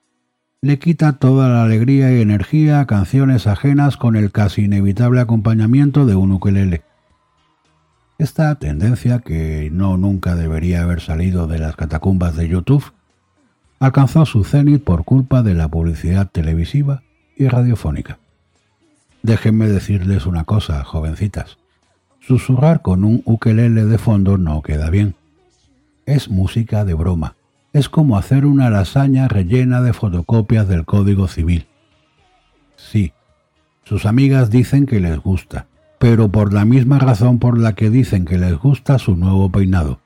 le 0.62 0.80
quita 0.80 1.14
toda 1.14 1.50
la 1.50 1.64
alegría 1.64 2.12
y 2.12 2.22
energía 2.22 2.80
a 2.80 2.88
canciones 2.88 3.46
ajenas 3.46 3.96
con 3.96 4.16
el 4.16 4.32
casi 4.32 4.64
inevitable 4.64 5.22
acompañamiento 5.22 6.06
de 6.06 6.16
un 6.16 6.32
ukelele. 6.32 6.82
Esta 8.18 8.56
tendencia, 8.56 9.20
que 9.20 9.70
no 9.72 9.98
nunca 9.98 10.36
debería 10.36 10.82
haber 10.82 11.02
salido 11.02 11.46
de 11.46 11.60
las 11.60 11.76
catacumbas 11.76 12.36
de 12.36 12.50
YouTube, 12.50 12.92
alcanzó 13.80 14.26
su 14.26 14.44
cenit 14.44 14.84
por 14.84 15.06
culpa 15.06 15.44
de 15.44 15.54
la 15.54 15.68
publicidad 15.68 16.28
televisiva 16.32 17.04
y 17.36 17.48
radiofónica. 17.48 18.18
Déjenme 19.22 19.68
decirles 19.68 20.26
una 20.26 20.46
cosa, 20.46 20.84
jovencitas. 20.84 21.60
Susurrar 22.20 22.82
con 22.82 23.04
un 23.04 23.22
ukelele 23.26 23.86
de 23.86 23.98
fondo 24.00 24.40
no 24.40 24.64
queda 24.64 24.90
bien. 24.90 25.14
Es 26.08 26.30
música 26.30 26.84
de 26.84 26.96
broma. 26.96 27.37
Es 27.74 27.90
como 27.90 28.18
hacer 28.18 28.46
una 28.46 28.70
lasaña 28.70 29.28
rellena 29.28 29.82
de 29.82 29.94
fotocopias 29.94 30.68
del 30.68 30.86
Código 30.86 31.28
Civil. 31.28 31.68
Sí, 32.76 33.14
sus 33.84 34.06
amigas 34.06 34.50
dicen 34.50 34.86
que 34.86 35.00
les 35.00 35.18
gusta, 35.20 35.68
pero 36.00 36.30
por 36.30 36.54
la 36.54 36.66
misma 36.66 37.00
razón 37.00 37.40
por 37.40 37.58
la 37.58 37.74
que 37.74 37.90
dicen 37.90 38.26
que 38.26 38.38
les 38.38 38.56
gusta 38.58 39.00
su 39.00 39.16
nuevo 39.16 39.52
peinado. 39.52 40.02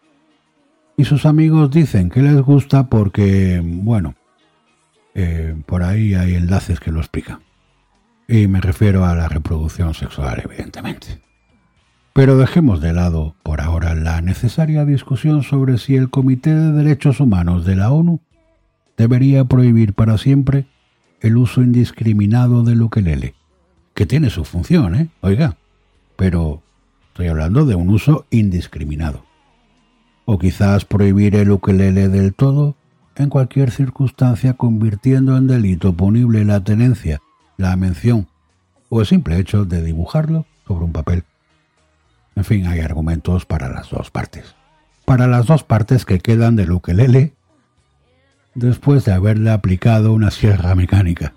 Y 0.97 1.05
sus 1.05 1.25
amigos 1.25 1.71
dicen 1.71 2.09
que 2.09 2.21
les 2.21 2.41
gusta 2.41 2.87
porque, 2.87 3.61
bueno, 3.63 4.15
eh, 5.15 5.55
por 5.65 5.83
ahí 5.83 6.13
hay 6.13 6.35
enlaces 6.35 6.79
que 6.79 6.91
lo 6.91 6.99
explican. 6.99 7.39
Y 8.27 8.47
me 8.47 8.61
refiero 8.61 9.05
a 9.05 9.15
la 9.15 9.27
reproducción 9.27 9.93
sexual, 9.93 10.41
evidentemente. 10.45 11.19
Pero 12.13 12.37
dejemos 12.37 12.81
de 12.81 12.91
lado 12.91 13.35
por 13.41 13.61
ahora 13.61 13.95
la 13.95 14.21
necesaria 14.21 14.83
discusión 14.83 15.43
sobre 15.43 15.77
si 15.77 15.95
el 15.95 16.09
Comité 16.09 16.53
de 16.53 16.71
Derechos 16.73 17.21
Humanos 17.21 17.65
de 17.65 17.77
la 17.77 17.91
ONU 17.91 18.19
debería 18.97 19.45
prohibir 19.45 19.93
para 19.93 20.17
siempre 20.17 20.65
el 21.21 21.37
uso 21.37 21.61
indiscriminado 21.61 22.63
del 22.63 22.81
ukelele, 22.81 23.33
que 23.93 24.05
tiene 24.05 24.29
su 24.29 24.43
función, 24.43 24.95
¿eh? 24.95 25.09
Oiga, 25.21 25.55
pero 26.17 26.61
estoy 27.07 27.27
hablando 27.27 27.65
de 27.65 27.75
un 27.75 27.89
uso 27.89 28.25
indiscriminado. 28.29 29.23
O 30.25 30.37
quizás 30.37 30.83
prohibir 30.83 31.35
el 31.35 31.51
ukelele 31.51 32.09
del 32.09 32.33
todo 32.33 32.75
en 33.15 33.29
cualquier 33.29 33.71
circunstancia 33.71 34.53
convirtiendo 34.55 35.37
en 35.37 35.47
delito 35.47 35.93
punible 35.93 36.43
la 36.43 36.61
tenencia, 36.61 37.21
la 37.57 37.75
mención 37.77 38.27
o 38.89 38.99
el 38.99 39.07
simple 39.07 39.39
hecho 39.39 39.63
de 39.63 39.81
dibujarlo 39.81 40.45
sobre 40.67 40.85
un 40.85 40.91
papel. 40.91 41.23
En 42.35 42.45
fin, 42.45 42.67
hay 42.67 42.79
argumentos 42.79 43.45
para 43.45 43.69
las 43.69 43.89
dos 43.89 44.11
partes. 44.11 44.55
Para 45.05 45.27
las 45.27 45.45
dos 45.45 45.63
partes 45.63 46.05
que 46.05 46.19
quedan 46.19 46.55
del 46.55 46.71
ukelele 46.71 47.33
después 48.55 49.05
de 49.05 49.13
haberle 49.13 49.51
aplicado 49.51 50.13
una 50.13 50.31
sierra 50.31 50.75
mecánica. 50.75 51.33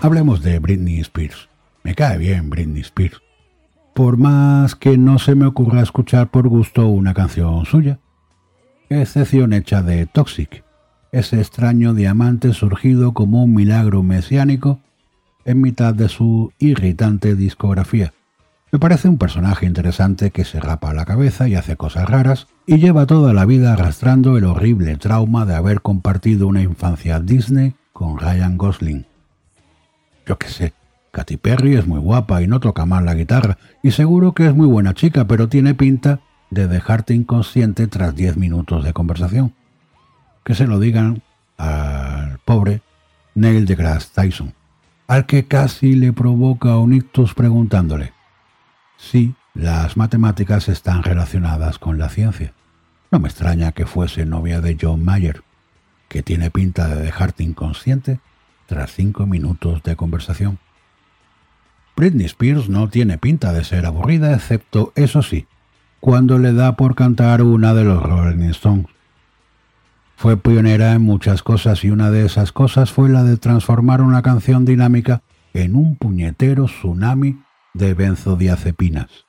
Hablemos 0.00 0.42
de 0.42 0.58
Britney 0.58 1.00
Spears, 1.00 1.48
Me 1.82 1.94
cae 1.94 2.18
bien 2.18 2.50
Britney 2.50 2.82
Spears. 2.82 3.22
Por 3.94 4.18
más 4.18 4.74
que 4.74 4.98
no 4.98 5.18
se 5.18 5.34
me 5.34 5.46
ocurra 5.46 5.80
escuchar 5.80 6.30
por 6.30 6.48
gusto 6.48 6.88
una 6.88 7.14
canción 7.14 7.64
suya. 7.64 8.00
Excepción 8.90 9.52
hecha 9.52 9.82
de 9.82 10.04
Toxic, 10.06 10.62
ese 11.10 11.40
extraño 11.40 11.94
diamante 11.94 12.52
surgido 12.52 13.14
como 13.14 13.44
un 13.44 13.54
milagro 13.54 14.02
mesiánico 14.02 14.80
en 15.44 15.60
mitad 15.60 15.94
de 15.94 16.08
su 16.08 16.52
irritante 16.58 17.34
discografía. 17.34 18.12
Me 18.74 18.78
parece 18.80 19.08
un 19.08 19.18
personaje 19.18 19.66
interesante 19.66 20.32
que 20.32 20.44
se 20.44 20.58
rapa 20.58 20.92
la 20.94 21.04
cabeza 21.04 21.46
y 21.46 21.54
hace 21.54 21.76
cosas 21.76 22.08
raras 22.08 22.48
y 22.66 22.78
lleva 22.78 23.06
toda 23.06 23.32
la 23.32 23.44
vida 23.44 23.72
arrastrando 23.72 24.36
el 24.36 24.44
horrible 24.44 24.96
trauma 24.96 25.46
de 25.46 25.54
haber 25.54 25.80
compartido 25.80 26.48
una 26.48 26.60
infancia 26.60 27.20
Disney 27.20 27.74
con 27.92 28.18
Ryan 28.18 28.58
Gosling. 28.58 29.06
Yo 30.26 30.38
qué 30.38 30.48
sé, 30.48 30.72
Katy 31.12 31.36
Perry 31.36 31.76
es 31.76 31.86
muy 31.86 32.00
guapa 32.00 32.42
y 32.42 32.48
no 32.48 32.58
toca 32.58 32.84
mal 32.84 33.04
la 33.04 33.14
guitarra 33.14 33.58
y 33.82 33.92
seguro 33.92 34.32
que 34.32 34.48
es 34.48 34.54
muy 34.56 34.66
buena 34.66 34.92
chica, 34.94 35.26
pero 35.26 35.48
tiene 35.48 35.74
pinta 35.74 36.18
de 36.50 36.66
dejarte 36.66 37.14
inconsciente 37.14 37.86
tras 37.86 38.16
diez 38.16 38.36
minutos 38.36 38.82
de 38.82 38.92
conversación. 38.92 39.54
Que 40.44 40.56
se 40.56 40.66
lo 40.66 40.80
digan 40.80 41.22
al 41.56 42.40
pobre 42.44 42.82
Neil 43.36 43.66
deGrasse 43.66 44.10
Tyson, 44.14 44.52
al 45.06 45.26
que 45.26 45.46
casi 45.46 45.94
le 45.94 46.12
provoca 46.12 46.76
un 46.78 46.94
ictus 46.94 47.34
preguntándole 47.34 48.12
si 48.96 49.34
las 49.52 49.96
matemáticas 49.96 50.68
están 50.68 51.02
relacionadas 51.02 51.78
con 51.78 51.98
la 51.98 52.08
ciencia. 52.08 52.54
No 53.10 53.20
me 53.20 53.28
extraña 53.28 53.72
que 53.72 53.86
fuese 53.86 54.24
novia 54.24 54.60
de 54.60 54.76
John 54.80 55.04
Mayer, 55.04 55.42
que 56.08 56.22
tiene 56.22 56.50
pinta 56.50 56.88
de 56.88 57.02
dejarte 57.02 57.44
inconsciente 57.44 58.20
tras 58.66 58.92
cinco 58.92 59.26
minutos 59.26 59.82
de 59.82 59.94
conversación. 59.94 60.58
Britney 61.96 62.26
Spears 62.26 62.68
no 62.68 62.88
tiene 62.88 63.18
pinta 63.18 63.52
de 63.52 63.62
ser 63.62 63.86
aburrida, 63.86 64.34
excepto, 64.34 64.92
eso 64.96 65.22
sí, 65.22 65.46
cuando 66.00 66.38
le 66.38 66.52
da 66.52 66.76
por 66.76 66.96
cantar 66.96 67.42
una 67.42 67.72
de 67.74 67.84
los 67.84 68.02
Rolling 68.02 68.50
Stones. 68.50 68.86
Fue 70.16 70.36
pionera 70.36 70.92
en 70.92 71.02
muchas 71.02 71.42
cosas 71.42 71.84
y 71.84 71.90
una 71.90 72.10
de 72.10 72.24
esas 72.24 72.52
cosas 72.52 72.92
fue 72.92 73.08
la 73.08 73.24
de 73.24 73.36
transformar 73.36 74.00
una 74.00 74.22
canción 74.22 74.64
dinámica 74.64 75.22
en 75.52 75.76
un 75.76 75.96
puñetero 75.96 76.66
tsunami 76.66 77.38
de 77.74 77.94
benzodiazepinas. 77.94 79.26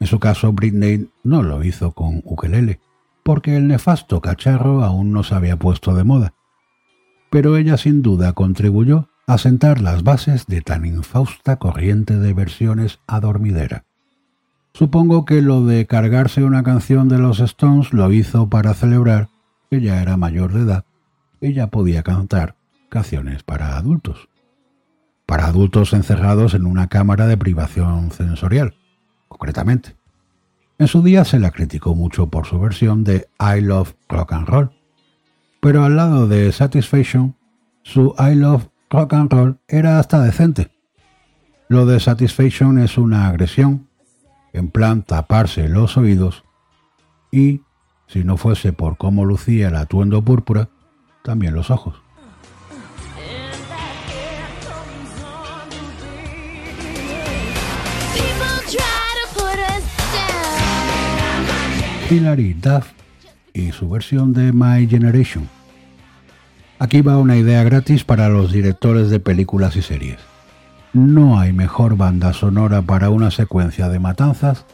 En 0.00 0.06
su 0.06 0.18
caso, 0.18 0.52
Britney 0.52 1.10
no 1.22 1.42
lo 1.42 1.64
hizo 1.64 1.92
con 1.92 2.22
ukelele, 2.24 2.80
porque 3.22 3.56
el 3.56 3.66
nefasto 3.66 4.20
cacharro 4.20 4.84
aún 4.84 5.12
no 5.12 5.22
se 5.22 5.34
había 5.34 5.56
puesto 5.56 5.94
de 5.94 6.04
moda. 6.04 6.34
Pero 7.30 7.56
ella 7.56 7.76
sin 7.76 8.02
duda 8.02 8.32
contribuyó 8.32 9.08
a 9.26 9.38
sentar 9.38 9.80
las 9.80 10.04
bases 10.04 10.46
de 10.46 10.60
tan 10.60 10.84
infausta 10.84 11.56
corriente 11.56 12.18
de 12.18 12.32
versiones 12.32 13.00
adormidera. 13.06 13.84
Supongo 14.76 15.24
que 15.24 15.40
lo 15.40 15.64
de 15.64 15.86
cargarse 15.86 16.44
una 16.44 16.62
canción 16.62 17.08
de 17.08 17.16
los 17.16 17.40
Stones 17.40 17.94
lo 17.94 18.12
hizo 18.12 18.50
para 18.50 18.74
celebrar 18.74 19.30
que 19.70 19.80
ya 19.80 20.02
era 20.02 20.18
mayor 20.18 20.52
de 20.52 20.64
edad 20.64 20.84
y 21.40 21.54
ya 21.54 21.68
podía 21.68 22.02
cantar 22.02 22.56
canciones 22.90 23.42
para 23.42 23.78
adultos. 23.78 24.28
Para 25.24 25.46
adultos 25.46 25.94
encerrados 25.94 26.52
en 26.52 26.66
una 26.66 26.88
cámara 26.88 27.26
de 27.26 27.38
privación 27.38 28.12
sensorial, 28.12 28.74
concretamente. 29.28 29.96
En 30.78 30.88
su 30.88 31.02
día 31.02 31.24
se 31.24 31.38
la 31.38 31.52
criticó 31.52 31.94
mucho 31.94 32.26
por 32.26 32.44
su 32.44 32.60
versión 32.60 33.02
de 33.02 33.28
I 33.40 33.62
Love 33.62 33.94
Rock 34.10 34.34
and 34.34 34.46
Roll, 34.46 34.72
pero 35.60 35.84
al 35.84 35.96
lado 35.96 36.28
de 36.28 36.52
Satisfaction, 36.52 37.34
su 37.82 38.14
I 38.18 38.34
Love 38.34 38.68
rock 38.90 39.14
and 39.14 39.32
roll 39.32 39.58
era 39.68 39.98
hasta 39.98 40.20
decente. 40.20 40.70
Lo 41.66 41.86
de 41.86 41.98
Satisfaction 41.98 42.78
es 42.78 42.98
una 42.98 43.26
agresión, 43.26 43.85
en 44.56 44.70
plan 44.70 45.02
taparse 45.02 45.68
los 45.68 45.96
oídos, 45.96 46.44
y, 47.30 47.62
si 48.06 48.24
no 48.24 48.36
fuese 48.36 48.72
por 48.72 48.96
cómo 48.96 49.24
lucía 49.24 49.68
el 49.68 49.76
atuendo 49.76 50.22
púrpura, 50.22 50.68
también 51.22 51.54
los 51.54 51.70
ojos. 51.70 52.02
Hilary 62.08 62.54
Duff 62.54 62.92
y 63.52 63.72
su 63.72 63.90
versión 63.90 64.32
de 64.32 64.52
My 64.52 64.86
Generation 64.86 65.48
Aquí 66.78 67.00
va 67.00 67.16
una 67.16 67.36
idea 67.36 67.64
gratis 67.64 68.04
para 68.04 68.28
los 68.28 68.52
directores 68.52 69.08
de 69.08 69.18
películas 69.18 69.76
y 69.76 69.82
series. 69.82 70.18
No 70.96 71.38
hay 71.38 71.52
mejor 71.52 71.98
banda 71.98 72.32
sonora 72.32 72.80
para 72.80 73.10
una 73.10 73.30
secuencia 73.30 73.90
de 73.90 73.98
matanzas 73.98 74.64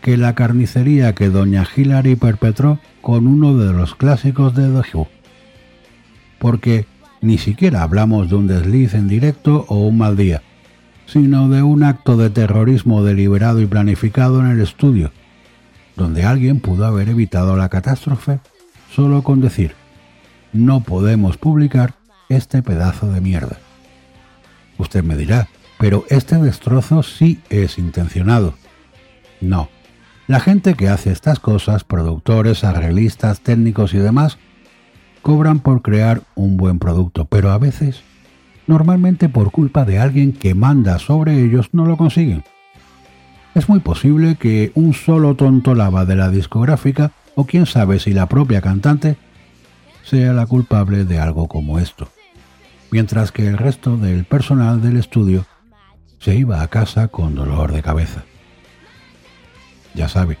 que 0.00 0.16
la 0.16 0.34
carnicería 0.34 1.14
que 1.14 1.28
doña 1.28 1.68
Hillary 1.76 2.16
perpetró 2.16 2.78
con 3.02 3.26
uno 3.26 3.58
de 3.58 3.70
los 3.74 3.94
clásicos 3.94 4.54
de 4.54 4.68
The 4.68 4.96
Who. 4.96 5.08
Porque 6.38 6.86
ni 7.20 7.36
siquiera 7.36 7.82
hablamos 7.82 8.30
de 8.30 8.36
un 8.36 8.46
desliz 8.46 8.94
en 8.94 9.08
directo 9.08 9.66
o 9.68 9.86
un 9.86 9.98
mal 9.98 10.16
día, 10.16 10.40
sino 11.04 11.50
de 11.50 11.62
un 11.62 11.82
acto 11.82 12.16
de 12.16 12.30
terrorismo 12.30 13.04
deliberado 13.04 13.60
y 13.60 13.66
planificado 13.66 14.40
en 14.40 14.46
el 14.46 14.60
estudio, 14.62 15.12
donde 15.96 16.24
alguien 16.24 16.60
pudo 16.60 16.86
haber 16.86 17.10
evitado 17.10 17.58
la 17.58 17.68
catástrofe 17.68 18.40
solo 18.90 19.22
con 19.22 19.42
decir 19.42 19.74
no 20.54 20.80
podemos 20.80 21.36
publicar 21.36 21.92
este 22.30 22.62
pedazo 22.62 23.12
de 23.12 23.20
mierda. 23.20 23.58
Usted 24.78 25.02
me 25.02 25.16
dirá, 25.16 25.48
pero 25.78 26.04
este 26.08 26.36
destrozo 26.36 27.02
sí 27.02 27.40
es 27.50 27.78
intencionado. 27.78 28.54
No. 29.40 29.68
La 30.28 30.40
gente 30.40 30.74
que 30.74 30.88
hace 30.88 31.10
estas 31.10 31.40
cosas, 31.40 31.84
productores, 31.84 32.64
arreglistas, 32.64 33.40
técnicos 33.40 33.92
y 33.92 33.98
demás, 33.98 34.38
cobran 35.22 35.60
por 35.60 35.82
crear 35.82 36.22
un 36.34 36.56
buen 36.56 36.78
producto, 36.78 37.24
pero 37.24 37.50
a 37.50 37.58
veces, 37.58 38.02
normalmente 38.66 39.28
por 39.28 39.50
culpa 39.50 39.84
de 39.84 39.98
alguien 39.98 40.32
que 40.32 40.54
manda 40.54 40.98
sobre 40.98 41.42
ellos, 41.42 41.70
no 41.72 41.86
lo 41.86 41.96
consiguen. 41.96 42.44
Es 43.54 43.68
muy 43.68 43.80
posible 43.80 44.36
que 44.36 44.72
un 44.74 44.94
solo 44.94 45.34
tonto 45.34 45.74
lava 45.74 46.04
de 46.04 46.16
la 46.16 46.30
discográfica, 46.30 47.12
o 47.34 47.44
quién 47.44 47.66
sabe 47.66 47.98
si 47.98 48.12
la 48.12 48.26
propia 48.26 48.60
cantante, 48.60 49.16
sea 50.04 50.32
la 50.32 50.46
culpable 50.46 51.04
de 51.04 51.18
algo 51.18 51.48
como 51.48 51.78
esto, 51.78 52.08
mientras 52.92 53.32
que 53.32 53.48
el 53.48 53.58
resto 53.58 53.96
del 53.96 54.24
personal 54.24 54.80
del 54.80 54.98
estudio 54.98 55.46
se 56.20 56.36
iba 56.36 56.62
a 56.62 56.68
casa 56.68 57.08
con 57.08 57.34
dolor 57.34 57.72
de 57.72 57.82
cabeza. 57.82 58.22
Ya 59.94 60.08
sabe, 60.08 60.38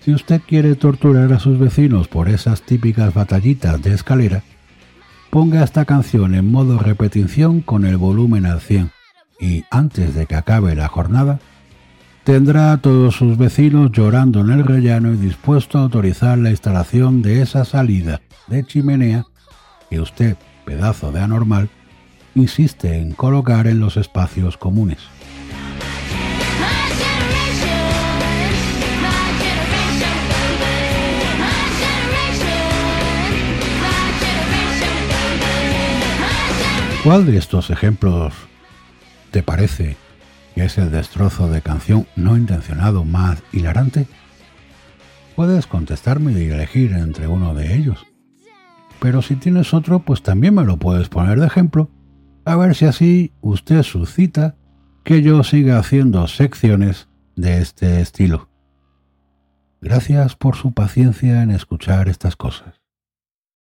si 0.00 0.12
usted 0.12 0.40
quiere 0.46 0.76
torturar 0.76 1.32
a 1.32 1.40
sus 1.40 1.58
vecinos 1.58 2.06
por 2.06 2.28
esas 2.28 2.62
típicas 2.62 3.12
batallitas 3.14 3.82
de 3.82 3.94
escalera, 3.94 4.42
ponga 5.30 5.64
esta 5.64 5.86
canción 5.86 6.34
en 6.34 6.52
modo 6.52 6.78
repetición 6.78 7.62
con 7.62 7.84
el 7.84 7.96
volumen 7.96 8.46
al 8.46 8.60
100 8.60 8.92
y 9.40 9.64
antes 9.70 10.14
de 10.14 10.26
que 10.26 10.34
acabe 10.34 10.74
la 10.74 10.88
jornada, 10.88 11.40
tendrá 12.24 12.72
a 12.72 12.78
todos 12.78 13.16
sus 13.16 13.38
vecinos 13.38 13.92
llorando 13.92 14.40
en 14.40 14.50
el 14.50 14.64
rellano 14.64 15.12
y 15.12 15.16
dispuesto 15.16 15.78
a 15.78 15.82
autorizar 15.82 16.36
la 16.36 16.50
instalación 16.50 17.22
de 17.22 17.40
esa 17.40 17.64
salida 17.64 18.20
de 18.46 18.64
chimenea 18.64 19.24
que 19.88 20.00
usted, 20.00 20.36
pedazo 20.66 21.12
de 21.12 21.20
anormal, 21.20 21.70
insiste 22.38 22.98
en 22.98 23.12
colocar 23.12 23.66
en 23.66 23.80
los 23.80 23.96
espacios 23.96 24.56
comunes. 24.56 24.98
¿Cuál 37.04 37.26
de 37.26 37.38
estos 37.38 37.70
ejemplos 37.70 38.34
te 39.30 39.42
parece 39.42 39.96
que 40.54 40.64
es 40.64 40.78
el 40.78 40.90
destrozo 40.90 41.48
de 41.48 41.62
canción 41.62 42.06
no 42.16 42.36
intencionado 42.36 43.04
más 43.04 43.42
hilarante? 43.52 44.06
Puedes 45.36 45.66
contestarme 45.66 46.32
y 46.32 46.50
elegir 46.50 46.92
entre 46.92 47.28
uno 47.28 47.54
de 47.54 47.76
ellos 47.76 48.08
pero 49.00 49.22
si 49.22 49.36
tienes 49.36 49.74
otro, 49.74 50.00
pues 50.00 50.22
también 50.22 50.54
me 50.54 50.64
lo 50.64 50.76
puedes 50.76 51.08
poner 51.08 51.40
de 51.40 51.46
ejemplo, 51.46 51.88
a 52.48 52.56
ver 52.56 52.74
si 52.74 52.86
así 52.86 53.32
usted 53.42 53.82
suscita 53.82 54.56
que 55.04 55.20
yo 55.20 55.44
siga 55.44 55.78
haciendo 55.78 56.26
secciones 56.28 57.08
de 57.36 57.60
este 57.60 58.00
estilo. 58.00 58.48
Gracias 59.82 60.34
por 60.34 60.56
su 60.56 60.72
paciencia 60.72 61.42
en 61.42 61.50
escuchar 61.50 62.08
estas 62.08 62.36
cosas. 62.36 62.77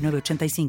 906985. 0.00 0.68